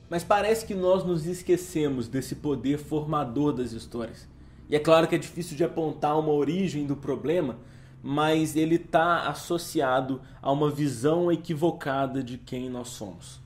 Mas 0.09 0.23
parece 0.23 0.65
que 0.65 0.75
nós 0.75 1.03
nos 1.03 1.27
esquecemos 1.27 2.07
desse 2.07 2.37
poder 2.37 2.79
formador 2.79 3.53
das 3.53 3.73
histórias. 3.73 4.29
E 4.69 4.77
é 4.77 4.79
claro 4.79 5.09
que 5.09 5.15
é 5.15 5.19
difícil 5.19 5.57
de 5.57 5.65
apontar 5.65 6.19
uma 6.19 6.31
origem 6.31 6.87
do 6.87 6.95
problema, 6.95 7.59
mas 8.07 8.55
ele 8.55 8.75
está 8.75 9.29
associado 9.29 10.21
a 10.43 10.53
uma 10.53 10.71
visão 10.71 11.33
equivocada 11.33 12.23
de 12.23 12.37
quem 12.37 12.69
nós 12.69 12.89
somos. 12.89 13.41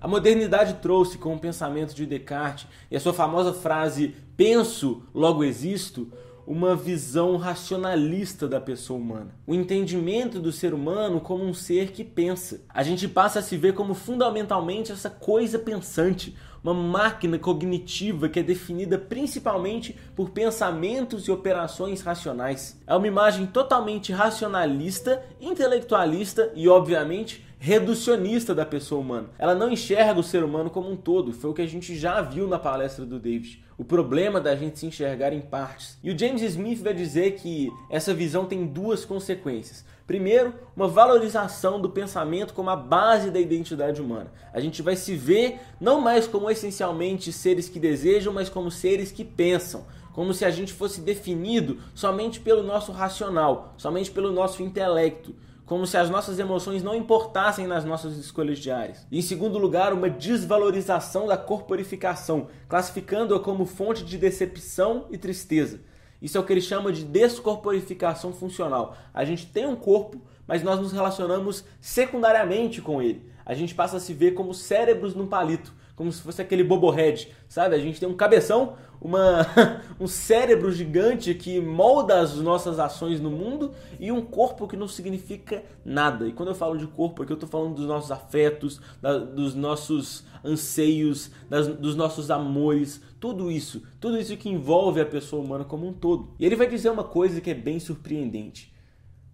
A 0.00 0.08
modernidade 0.08 0.78
trouxe 0.80 1.18
com 1.18 1.34
o 1.34 1.38
pensamento 1.38 1.94
de 1.94 2.06
Descartes 2.06 2.66
e 2.90 2.96
a 2.96 3.00
sua 3.00 3.12
famosa 3.12 3.52
frase 3.52 4.14
penso, 4.38 5.02
logo 5.14 5.44
existo, 5.44 6.10
uma 6.46 6.74
visão 6.74 7.36
racionalista 7.36 8.48
da 8.48 8.58
pessoa 8.58 8.98
humana. 8.98 9.34
O 9.46 9.54
entendimento 9.54 10.40
do 10.40 10.50
ser 10.50 10.72
humano 10.72 11.20
como 11.20 11.44
um 11.44 11.52
ser 11.52 11.92
que 11.92 12.02
pensa. 12.02 12.62
A 12.70 12.82
gente 12.82 13.06
passa 13.06 13.40
a 13.40 13.42
se 13.42 13.58
ver 13.58 13.74
como 13.74 13.92
fundamentalmente 13.92 14.90
essa 14.90 15.10
coisa 15.10 15.58
pensante, 15.58 16.34
uma 16.62 16.74
máquina 16.74 17.38
cognitiva 17.38 18.28
que 18.28 18.38
é 18.38 18.42
definida 18.42 18.96
principalmente 18.96 19.96
por 20.14 20.30
pensamentos 20.30 21.26
e 21.26 21.30
operações 21.30 22.02
racionais. 22.02 22.80
É 22.86 22.94
uma 22.94 23.06
imagem 23.06 23.46
totalmente 23.46 24.12
racionalista, 24.12 25.22
intelectualista 25.40 26.52
e, 26.54 26.68
obviamente, 26.68 27.44
reducionista 27.58 28.54
da 28.54 28.66
pessoa 28.66 29.00
humana. 29.00 29.28
Ela 29.38 29.54
não 29.54 29.70
enxerga 29.70 30.18
o 30.18 30.22
ser 30.22 30.42
humano 30.42 30.68
como 30.68 30.90
um 30.90 30.96
todo, 30.96 31.32
foi 31.32 31.50
o 31.50 31.54
que 31.54 31.62
a 31.62 31.66
gente 31.66 31.96
já 31.96 32.20
viu 32.20 32.48
na 32.48 32.58
palestra 32.58 33.06
do 33.06 33.20
David. 33.20 33.62
O 33.78 33.84
problema 33.84 34.40
da 34.40 34.54
gente 34.56 34.78
se 34.78 34.86
enxergar 34.86 35.32
em 35.32 35.40
partes. 35.40 35.98
E 36.02 36.10
o 36.10 36.18
James 36.18 36.42
Smith 36.42 36.82
vai 36.82 36.92
dizer 36.92 37.36
que 37.36 37.70
essa 37.88 38.12
visão 38.12 38.46
tem 38.46 38.66
duas 38.66 39.04
consequências. 39.04 39.84
Primeiro, 40.06 40.54
uma 40.76 40.88
valorização 40.88 41.80
do 41.80 41.90
pensamento 41.90 42.54
como 42.54 42.70
a 42.70 42.76
base 42.76 43.30
da 43.30 43.40
identidade 43.40 44.00
humana. 44.00 44.32
A 44.52 44.60
gente 44.60 44.82
vai 44.82 44.96
se 44.96 45.14
ver 45.14 45.60
não 45.80 46.00
mais 46.00 46.26
como 46.26 46.50
essencialmente 46.50 47.32
seres 47.32 47.68
que 47.68 47.78
desejam, 47.78 48.32
mas 48.32 48.48
como 48.48 48.70
seres 48.70 49.12
que 49.12 49.24
pensam. 49.24 49.84
Como 50.12 50.34
se 50.34 50.44
a 50.44 50.50
gente 50.50 50.72
fosse 50.72 51.00
definido 51.00 51.78
somente 51.94 52.40
pelo 52.40 52.62
nosso 52.62 52.92
racional, 52.92 53.74
somente 53.78 54.10
pelo 54.10 54.30
nosso 54.30 54.62
intelecto 54.62 55.34
como 55.72 55.86
se 55.86 55.96
as 55.96 56.10
nossas 56.10 56.38
emoções 56.38 56.82
não 56.82 56.94
importassem 56.94 57.66
nas 57.66 57.82
nossas 57.82 58.18
escolhas 58.18 58.58
diárias. 58.58 59.06
E 59.10 59.18
em 59.18 59.22
segundo 59.22 59.56
lugar, 59.56 59.94
uma 59.94 60.10
desvalorização 60.10 61.26
da 61.26 61.38
corporificação, 61.38 62.48
classificando-a 62.68 63.40
como 63.40 63.64
fonte 63.64 64.04
de 64.04 64.18
decepção 64.18 65.06
e 65.10 65.16
tristeza. 65.16 65.80
Isso 66.22 66.38
é 66.38 66.40
o 66.40 66.44
que 66.44 66.52
ele 66.52 66.60
chama 66.60 66.92
de 66.92 67.04
descorporificação 67.04 68.32
funcional. 68.32 68.96
A 69.12 69.24
gente 69.24 69.46
tem 69.46 69.66
um 69.66 69.74
corpo, 69.74 70.22
mas 70.46 70.62
nós 70.62 70.78
nos 70.78 70.92
relacionamos 70.92 71.64
secundariamente 71.80 72.80
com 72.80 73.02
ele. 73.02 73.28
A 73.44 73.54
gente 73.54 73.74
passa 73.74 73.96
a 73.96 74.00
se 74.00 74.14
ver 74.14 74.30
como 74.30 74.54
cérebros 74.54 75.16
num 75.16 75.26
palito 75.26 75.74
como 75.94 76.10
se 76.10 76.22
fosse 76.22 76.40
aquele 76.40 76.64
bobohead, 76.64 77.28
sabe? 77.48 77.74
A 77.74 77.78
gente 77.78 78.00
tem 78.00 78.08
um 78.08 78.14
cabeção, 78.14 78.74
uma, 79.00 79.46
um 80.00 80.06
cérebro 80.06 80.72
gigante 80.72 81.34
que 81.34 81.60
molda 81.60 82.20
as 82.20 82.34
nossas 82.36 82.78
ações 82.78 83.20
no 83.20 83.30
mundo 83.30 83.72
e 84.00 84.10
um 84.10 84.22
corpo 84.22 84.66
que 84.66 84.76
não 84.76 84.88
significa 84.88 85.62
nada. 85.84 86.26
E 86.26 86.32
quando 86.32 86.48
eu 86.48 86.54
falo 86.54 86.78
de 86.78 86.86
corpo 86.86 87.22
aqui, 87.22 87.32
eu 87.32 87.34
estou 87.34 87.48
falando 87.48 87.74
dos 87.74 87.86
nossos 87.86 88.10
afetos, 88.10 88.80
da, 89.00 89.18
dos 89.18 89.54
nossos 89.54 90.24
anseios, 90.44 91.30
das, 91.48 91.68
dos 91.68 91.94
nossos 91.94 92.30
amores, 92.30 93.00
tudo 93.20 93.50
isso, 93.50 93.82
tudo 94.00 94.18
isso 94.18 94.36
que 94.36 94.48
envolve 94.48 95.00
a 95.00 95.06
pessoa 95.06 95.44
humana 95.44 95.64
como 95.64 95.86
um 95.86 95.92
todo. 95.92 96.30
E 96.38 96.46
ele 96.46 96.56
vai 96.56 96.66
dizer 96.66 96.90
uma 96.90 97.04
coisa 97.04 97.40
que 97.40 97.50
é 97.50 97.54
bem 97.54 97.78
surpreendente. 97.78 98.72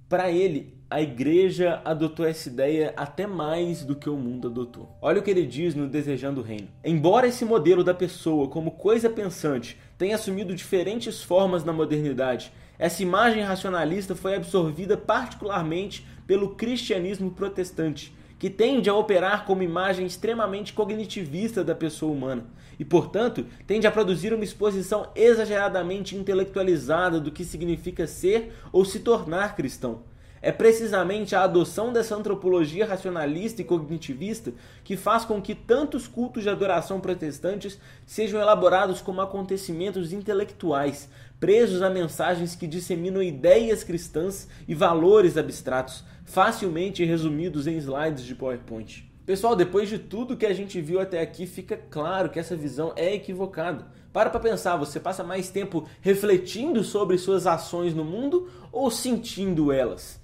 Para 0.08 0.30
ele, 0.30 0.74
a 0.88 1.02
igreja 1.02 1.82
adotou 1.84 2.24
essa 2.24 2.48
ideia 2.48 2.94
até 2.96 3.26
mais 3.26 3.84
do 3.84 3.94
que 3.94 4.08
o 4.08 4.16
mundo 4.16 4.48
adotou. 4.48 4.96
Olha 5.02 5.20
o 5.20 5.22
que 5.22 5.30
ele 5.30 5.44
diz 5.44 5.74
no 5.74 5.86
Desejando 5.86 6.40
o 6.40 6.42
Reino. 6.42 6.68
Embora 6.82 7.26
esse 7.26 7.44
modelo 7.44 7.84
da 7.84 7.92
pessoa 7.92 8.48
como 8.48 8.70
coisa 8.70 9.10
pensante 9.10 9.78
tenha 9.98 10.14
assumido 10.14 10.54
diferentes 10.54 11.22
formas 11.22 11.62
na 11.62 11.74
modernidade, 11.74 12.50
essa 12.78 13.02
imagem 13.02 13.42
racionalista 13.42 14.14
foi 14.14 14.34
absorvida 14.34 14.96
particularmente 14.96 16.06
pelo 16.26 16.54
cristianismo 16.54 17.30
protestante, 17.32 18.10
que 18.38 18.48
tende 18.48 18.88
a 18.88 18.94
operar 18.94 19.44
como 19.44 19.62
imagem 19.62 20.06
extremamente 20.06 20.72
cognitivista 20.72 21.62
da 21.62 21.74
pessoa 21.74 22.12
humana 22.12 22.46
e, 22.78 22.84
portanto, 22.84 23.44
tende 23.66 23.86
a 23.86 23.90
produzir 23.90 24.32
uma 24.32 24.44
exposição 24.44 25.10
exageradamente 25.14 26.16
intelectualizada 26.16 27.18
do 27.18 27.32
que 27.32 27.44
significa 27.44 28.06
ser 28.06 28.52
ou 28.72 28.84
se 28.84 29.00
tornar 29.00 29.56
cristão. 29.56 30.02
É 30.40 30.52
precisamente 30.52 31.34
a 31.34 31.42
adoção 31.42 31.92
dessa 31.92 32.14
antropologia 32.14 32.86
racionalista 32.86 33.60
e 33.60 33.64
cognitivista 33.64 34.52
que 34.84 34.96
faz 34.96 35.24
com 35.24 35.42
que 35.42 35.54
tantos 35.54 36.06
cultos 36.06 36.44
de 36.44 36.48
adoração 36.48 37.00
protestantes 37.00 37.78
sejam 38.06 38.40
elaborados 38.40 39.00
como 39.00 39.20
acontecimentos 39.20 40.12
intelectuais, 40.12 41.08
presos 41.40 41.82
a 41.82 41.90
mensagens 41.90 42.54
que 42.54 42.68
disseminam 42.68 43.22
ideias 43.22 43.82
cristãs 43.82 44.48
e 44.66 44.74
valores 44.74 45.36
abstratos, 45.36 46.04
facilmente 46.24 47.04
resumidos 47.04 47.66
em 47.66 47.76
slides 47.76 48.24
de 48.24 48.34
PowerPoint. 48.34 49.07
Pessoal, 49.28 49.54
depois 49.54 49.90
de 49.90 49.98
tudo 49.98 50.38
que 50.38 50.46
a 50.46 50.54
gente 50.54 50.80
viu 50.80 50.98
até 50.98 51.20
aqui, 51.20 51.46
fica 51.46 51.76
claro 51.76 52.30
que 52.30 52.38
essa 52.38 52.56
visão 52.56 52.94
é 52.96 53.12
equivocada. 53.12 53.86
Para 54.10 54.30
para 54.30 54.40
pensar, 54.40 54.78
você 54.78 54.98
passa 54.98 55.22
mais 55.22 55.50
tempo 55.50 55.86
refletindo 56.00 56.82
sobre 56.82 57.18
suas 57.18 57.46
ações 57.46 57.92
no 57.92 58.06
mundo 58.06 58.48
ou 58.72 58.90
sentindo 58.90 59.70
elas? 59.70 60.18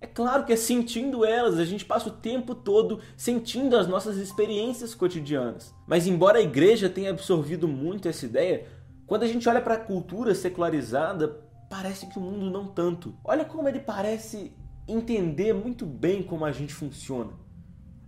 É 0.00 0.06
claro 0.06 0.46
que 0.46 0.54
é 0.54 0.56
sentindo 0.56 1.22
elas, 1.22 1.58
a 1.58 1.66
gente 1.66 1.84
passa 1.84 2.08
o 2.08 2.12
tempo 2.12 2.54
todo 2.54 3.00
sentindo 3.14 3.76
as 3.76 3.86
nossas 3.86 4.16
experiências 4.16 4.94
cotidianas. 4.94 5.74
Mas 5.86 6.06
embora 6.06 6.38
a 6.38 6.42
igreja 6.42 6.88
tenha 6.88 7.10
absorvido 7.10 7.68
muito 7.68 8.08
essa 8.08 8.24
ideia, 8.24 8.66
quando 9.06 9.24
a 9.24 9.28
gente 9.28 9.46
olha 9.50 9.60
para 9.60 9.74
a 9.74 9.84
cultura 9.84 10.34
secularizada, 10.34 11.28
parece 11.68 12.06
que 12.06 12.18
o 12.18 12.22
mundo 12.22 12.50
não 12.50 12.68
tanto. 12.68 13.14
Olha 13.22 13.44
como 13.44 13.68
ele 13.68 13.80
parece 13.80 14.50
entender 14.88 15.52
muito 15.52 15.84
bem 15.84 16.22
como 16.22 16.46
a 16.46 16.52
gente 16.52 16.72
funciona. 16.72 17.49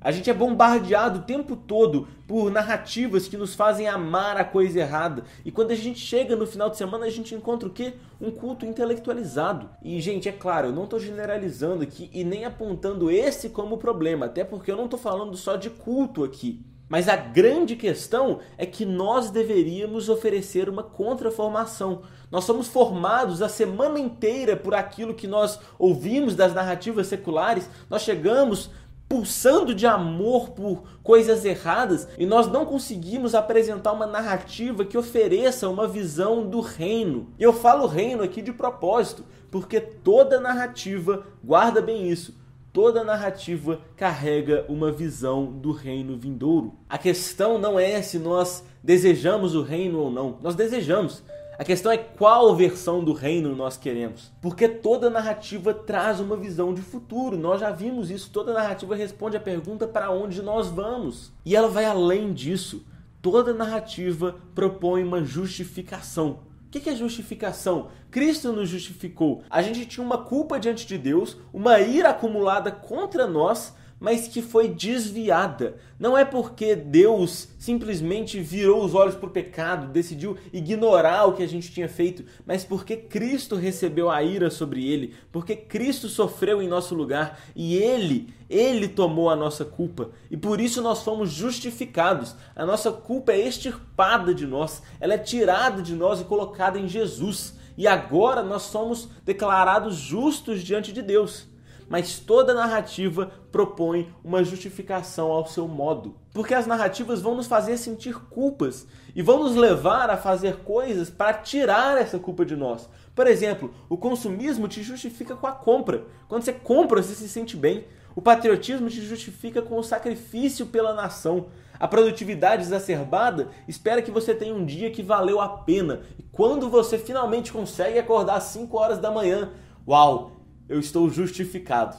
A 0.04 0.10
gente 0.10 0.28
é 0.28 0.34
bombardeado 0.34 1.20
o 1.20 1.22
tempo 1.22 1.54
todo 1.54 2.08
por 2.26 2.50
narrativas 2.50 3.28
que 3.28 3.36
nos 3.36 3.54
fazem 3.54 3.86
amar 3.86 4.36
a 4.36 4.44
coisa 4.44 4.80
errada. 4.80 5.24
E 5.44 5.52
quando 5.52 5.70
a 5.70 5.76
gente 5.76 5.98
chega 5.98 6.34
no 6.34 6.46
final 6.46 6.68
de 6.68 6.76
semana, 6.76 7.06
a 7.06 7.10
gente 7.10 7.34
encontra 7.34 7.68
o 7.68 7.72
quê? 7.72 7.94
Um 8.20 8.30
culto 8.30 8.66
intelectualizado. 8.66 9.70
E, 9.82 10.00
gente, 10.00 10.28
é 10.28 10.32
claro, 10.32 10.68
eu 10.68 10.72
não 10.72 10.84
estou 10.84 10.98
generalizando 10.98 11.82
aqui 11.82 12.10
e 12.12 12.24
nem 12.24 12.44
apontando 12.44 13.10
esse 13.10 13.48
como 13.48 13.78
problema, 13.78 14.26
até 14.26 14.42
porque 14.42 14.70
eu 14.70 14.76
não 14.76 14.86
estou 14.86 14.98
falando 14.98 15.36
só 15.36 15.56
de 15.56 15.70
culto 15.70 16.24
aqui. 16.24 16.64
Mas 16.92 17.08
a 17.08 17.16
grande 17.16 17.74
questão 17.74 18.40
é 18.58 18.66
que 18.66 18.84
nós 18.84 19.30
deveríamos 19.30 20.10
oferecer 20.10 20.68
uma 20.68 20.82
contraformação. 20.82 22.02
Nós 22.30 22.44
somos 22.44 22.68
formados 22.68 23.40
a 23.40 23.48
semana 23.48 23.98
inteira 23.98 24.58
por 24.58 24.74
aquilo 24.74 25.14
que 25.14 25.26
nós 25.26 25.58
ouvimos 25.78 26.34
das 26.34 26.52
narrativas 26.52 27.06
seculares. 27.06 27.66
Nós 27.88 28.02
chegamos 28.02 28.70
pulsando 29.12 29.74
de 29.74 29.86
amor 29.86 30.52
por 30.52 30.84
coisas 31.02 31.44
erradas 31.44 32.08
e 32.16 32.24
nós 32.24 32.46
não 32.50 32.64
conseguimos 32.64 33.34
apresentar 33.34 33.92
uma 33.92 34.06
narrativa 34.06 34.86
que 34.86 34.96
ofereça 34.96 35.68
uma 35.68 35.86
visão 35.86 36.48
do 36.48 36.62
reino. 36.62 37.28
E 37.38 37.42
eu 37.42 37.52
falo 37.52 37.86
reino 37.86 38.22
aqui 38.22 38.40
de 38.40 38.54
propósito, 38.54 39.22
porque 39.50 39.78
toda 39.82 40.40
narrativa 40.40 41.26
guarda 41.44 41.82
bem 41.82 42.08
isso. 42.08 42.40
Toda 42.72 43.04
narrativa 43.04 43.82
carrega 43.98 44.64
uma 44.66 44.90
visão 44.90 45.44
do 45.44 45.72
reino 45.72 46.16
vindouro. 46.16 46.72
A 46.88 46.96
questão 46.96 47.58
não 47.58 47.78
é 47.78 48.00
se 48.00 48.18
nós 48.18 48.64
desejamos 48.82 49.54
o 49.54 49.60
reino 49.60 49.98
ou 49.98 50.10
não. 50.10 50.38
Nós 50.40 50.54
desejamos. 50.54 51.22
A 51.62 51.64
questão 51.64 51.92
é 51.92 51.96
qual 51.96 52.56
versão 52.56 53.04
do 53.04 53.12
reino 53.12 53.54
nós 53.54 53.76
queremos. 53.76 54.32
Porque 54.40 54.66
toda 54.68 55.08
narrativa 55.08 55.72
traz 55.72 56.18
uma 56.18 56.36
visão 56.36 56.74
de 56.74 56.82
futuro. 56.82 57.36
Nós 57.36 57.60
já 57.60 57.70
vimos 57.70 58.10
isso. 58.10 58.30
Toda 58.32 58.52
narrativa 58.52 58.96
responde 58.96 59.36
a 59.36 59.40
pergunta 59.40 59.86
para 59.86 60.10
onde 60.10 60.42
nós 60.42 60.66
vamos. 60.66 61.30
E 61.44 61.54
ela 61.54 61.68
vai 61.68 61.84
além 61.84 62.32
disso. 62.32 62.84
Toda 63.22 63.54
narrativa 63.54 64.34
propõe 64.56 65.04
uma 65.04 65.22
justificação. 65.22 66.40
O 66.66 66.70
que 66.72 66.90
é 66.90 66.96
justificação? 66.96 67.90
Cristo 68.10 68.52
nos 68.52 68.68
justificou. 68.68 69.44
A 69.48 69.62
gente 69.62 69.86
tinha 69.86 70.04
uma 70.04 70.18
culpa 70.18 70.58
diante 70.58 70.84
de 70.84 70.98
Deus, 70.98 71.36
uma 71.54 71.78
ira 71.78 72.08
acumulada 72.08 72.72
contra 72.72 73.24
nós, 73.24 73.72
mas 74.02 74.26
que 74.26 74.42
foi 74.42 74.66
desviada. 74.66 75.76
Não 75.96 76.18
é 76.18 76.24
porque 76.24 76.74
Deus 76.74 77.46
simplesmente 77.56 78.40
virou 78.40 78.84
os 78.84 78.96
olhos 78.96 79.14
para 79.14 79.28
o 79.28 79.32
pecado, 79.32 79.92
decidiu 79.92 80.36
ignorar 80.52 81.26
o 81.26 81.34
que 81.34 81.42
a 81.44 81.46
gente 81.46 81.70
tinha 81.70 81.88
feito, 81.88 82.24
mas 82.44 82.64
porque 82.64 82.96
Cristo 82.96 83.54
recebeu 83.54 84.10
a 84.10 84.20
ira 84.20 84.50
sobre 84.50 84.84
ele, 84.84 85.14
porque 85.30 85.54
Cristo 85.54 86.08
sofreu 86.08 86.60
em 86.60 86.66
nosso 86.66 86.96
lugar 86.96 87.40
e 87.54 87.76
ele, 87.76 88.34
ele 88.50 88.88
tomou 88.88 89.30
a 89.30 89.36
nossa 89.36 89.64
culpa. 89.64 90.10
E 90.28 90.36
por 90.36 90.60
isso 90.60 90.82
nós 90.82 91.04
fomos 91.04 91.30
justificados. 91.30 92.34
A 92.56 92.66
nossa 92.66 92.90
culpa 92.90 93.30
é 93.30 93.46
extirpada 93.46 94.34
de 94.34 94.48
nós, 94.48 94.82
ela 94.98 95.14
é 95.14 95.18
tirada 95.18 95.80
de 95.80 95.94
nós 95.94 96.20
e 96.20 96.24
colocada 96.24 96.76
em 96.76 96.88
Jesus. 96.88 97.54
E 97.78 97.86
agora 97.86 98.42
nós 98.42 98.62
somos 98.62 99.08
declarados 99.24 99.94
justos 99.94 100.64
diante 100.64 100.92
de 100.92 101.02
Deus 101.02 101.51
mas 101.92 102.18
toda 102.18 102.54
narrativa 102.54 103.30
propõe 103.52 104.10
uma 104.24 104.42
justificação 104.42 105.30
ao 105.30 105.44
seu 105.44 105.68
modo. 105.68 106.16
Porque 106.32 106.54
as 106.54 106.66
narrativas 106.66 107.20
vão 107.20 107.34
nos 107.34 107.46
fazer 107.46 107.76
sentir 107.76 108.18
culpas 108.30 108.86
e 109.14 109.20
vão 109.20 109.42
nos 109.42 109.54
levar 109.54 110.08
a 110.08 110.16
fazer 110.16 110.60
coisas 110.60 111.10
para 111.10 111.34
tirar 111.34 112.00
essa 112.00 112.18
culpa 112.18 112.46
de 112.46 112.56
nós. 112.56 112.88
Por 113.14 113.26
exemplo, 113.26 113.74
o 113.90 113.98
consumismo 113.98 114.68
te 114.68 114.82
justifica 114.82 115.36
com 115.36 115.46
a 115.46 115.52
compra. 115.52 116.04
Quando 116.28 116.42
você 116.42 116.54
compra, 116.54 117.02
você 117.02 117.14
se 117.14 117.28
sente 117.28 117.58
bem. 117.58 117.84
O 118.16 118.22
patriotismo 118.22 118.88
te 118.88 119.02
justifica 119.02 119.60
com 119.60 119.76
o 119.76 119.84
sacrifício 119.84 120.64
pela 120.64 120.94
nação. 120.94 121.48
A 121.78 121.86
produtividade 121.86 122.62
exacerbada 122.62 123.50
espera 123.68 124.00
que 124.00 124.10
você 124.10 124.34
tenha 124.34 124.54
um 124.54 124.64
dia 124.64 124.90
que 124.90 125.02
valeu 125.02 125.42
a 125.42 125.48
pena. 125.58 126.00
E 126.18 126.22
quando 126.22 126.70
você 126.70 126.96
finalmente 126.96 127.52
consegue 127.52 127.98
acordar 127.98 128.36
às 128.36 128.44
5 128.44 128.74
horas 128.78 128.98
da 128.98 129.10
manhã, 129.10 129.50
uau, 129.86 130.41
eu 130.72 130.80
estou 130.80 131.08
justificado. 131.10 131.96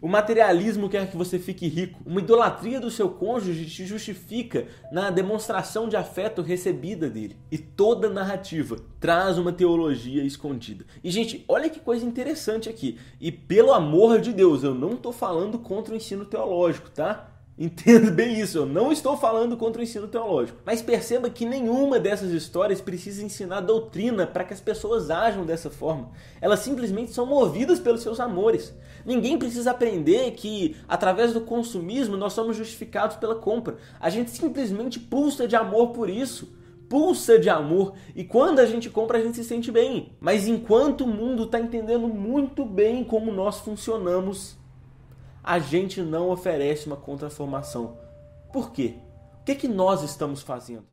O 0.00 0.08
materialismo 0.08 0.88
quer 0.88 1.10
que 1.10 1.16
você 1.16 1.38
fique 1.38 1.68
rico. 1.68 2.00
Uma 2.06 2.20
idolatria 2.20 2.80
do 2.80 2.90
seu 2.90 3.10
cônjuge 3.10 3.66
te 3.66 3.84
justifica 3.84 4.66
na 4.90 5.10
demonstração 5.10 5.88
de 5.88 5.96
afeto 5.96 6.40
recebida 6.40 7.10
dele. 7.10 7.36
E 7.50 7.58
toda 7.58 8.08
narrativa 8.08 8.76
traz 8.98 9.36
uma 9.36 9.52
teologia 9.52 10.24
escondida. 10.24 10.86
E, 11.04 11.10
gente, 11.10 11.44
olha 11.46 11.68
que 11.68 11.80
coisa 11.80 12.06
interessante 12.06 12.68
aqui. 12.68 12.98
E 13.20 13.30
pelo 13.30 13.74
amor 13.74 14.20
de 14.20 14.32
Deus, 14.32 14.62
eu 14.62 14.74
não 14.74 14.92
estou 14.94 15.12
falando 15.12 15.58
contra 15.58 15.92
o 15.92 15.96
ensino 15.96 16.24
teológico, 16.24 16.90
tá? 16.90 17.28
Entenda 17.60 18.08
bem 18.10 18.40
isso, 18.40 18.56
eu 18.56 18.64
não 18.64 18.90
estou 18.90 19.18
falando 19.18 19.54
contra 19.54 19.80
o 19.80 19.84
ensino 19.84 20.08
teológico. 20.08 20.58
Mas 20.64 20.80
perceba 20.80 21.28
que 21.28 21.44
nenhuma 21.44 22.00
dessas 22.00 22.30
histórias 22.30 22.80
precisa 22.80 23.22
ensinar 23.22 23.60
doutrina 23.60 24.26
para 24.26 24.44
que 24.44 24.54
as 24.54 24.62
pessoas 24.62 25.10
ajam 25.10 25.44
dessa 25.44 25.68
forma. 25.68 26.10
Elas 26.40 26.60
simplesmente 26.60 27.12
são 27.12 27.26
movidas 27.26 27.78
pelos 27.78 28.00
seus 28.00 28.18
amores. 28.18 28.74
Ninguém 29.04 29.38
precisa 29.38 29.72
aprender 29.72 30.30
que, 30.32 30.74
através 30.88 31.34
do 31.34 31.42
consumismo, 31.42 32.16
nós 32.16 32.32
somos 32.32 32.56
justificados 32.56 33.16
pela 33.16 33.34
compra. 33.34 33.76
A 34.00 34.08
gente 34.08 34.30
simplesmente 34.30 34.98
pulsa 34.98 35.46
de 35.46 35.54
amor 35.54 35.88
por 35.88 36.08
isso. 36.08 36.58
pulsa 36.88 37.38
de 37.38 37.48
amor 37.48 37.94
e 38.16 38.24
quando 38.24 38.58
a 38.58 38.66
gente 38.66 38.90
compra 38.90 39.18
a 39.18 39.22
gente 39.22 39.36
se 39.36 39.44
sente 39.44 39.70
bem. 39.70 40.12
Mas 40.18 40.48
enquanto 40.48 41.02
o 41.02 41.06
mundo 41.06 41.44
está 41.44 41.60
entendendo 41.60 42.08
muito 42.08 42.64
bem 42.64 43.04
como 43.04 43.30
nós 43.30 43.60
funcionamos, 43.60 44.58
a 45.42 45.58
gente 45.58 46.02
não 46.02 46.30
oferece 46.30 46.86
uma 46.86 46.96
contraformação. 46.96 47.98
Por 48.52 48.72
quê? 48.72 48.98
O 49.40 49.44
que, 49.44 49.52
é 49.52 49.54
que 49.54 49.68
nós 49.68 50.02
estamos 50.02 50.42
fazendo? 50.42 50.86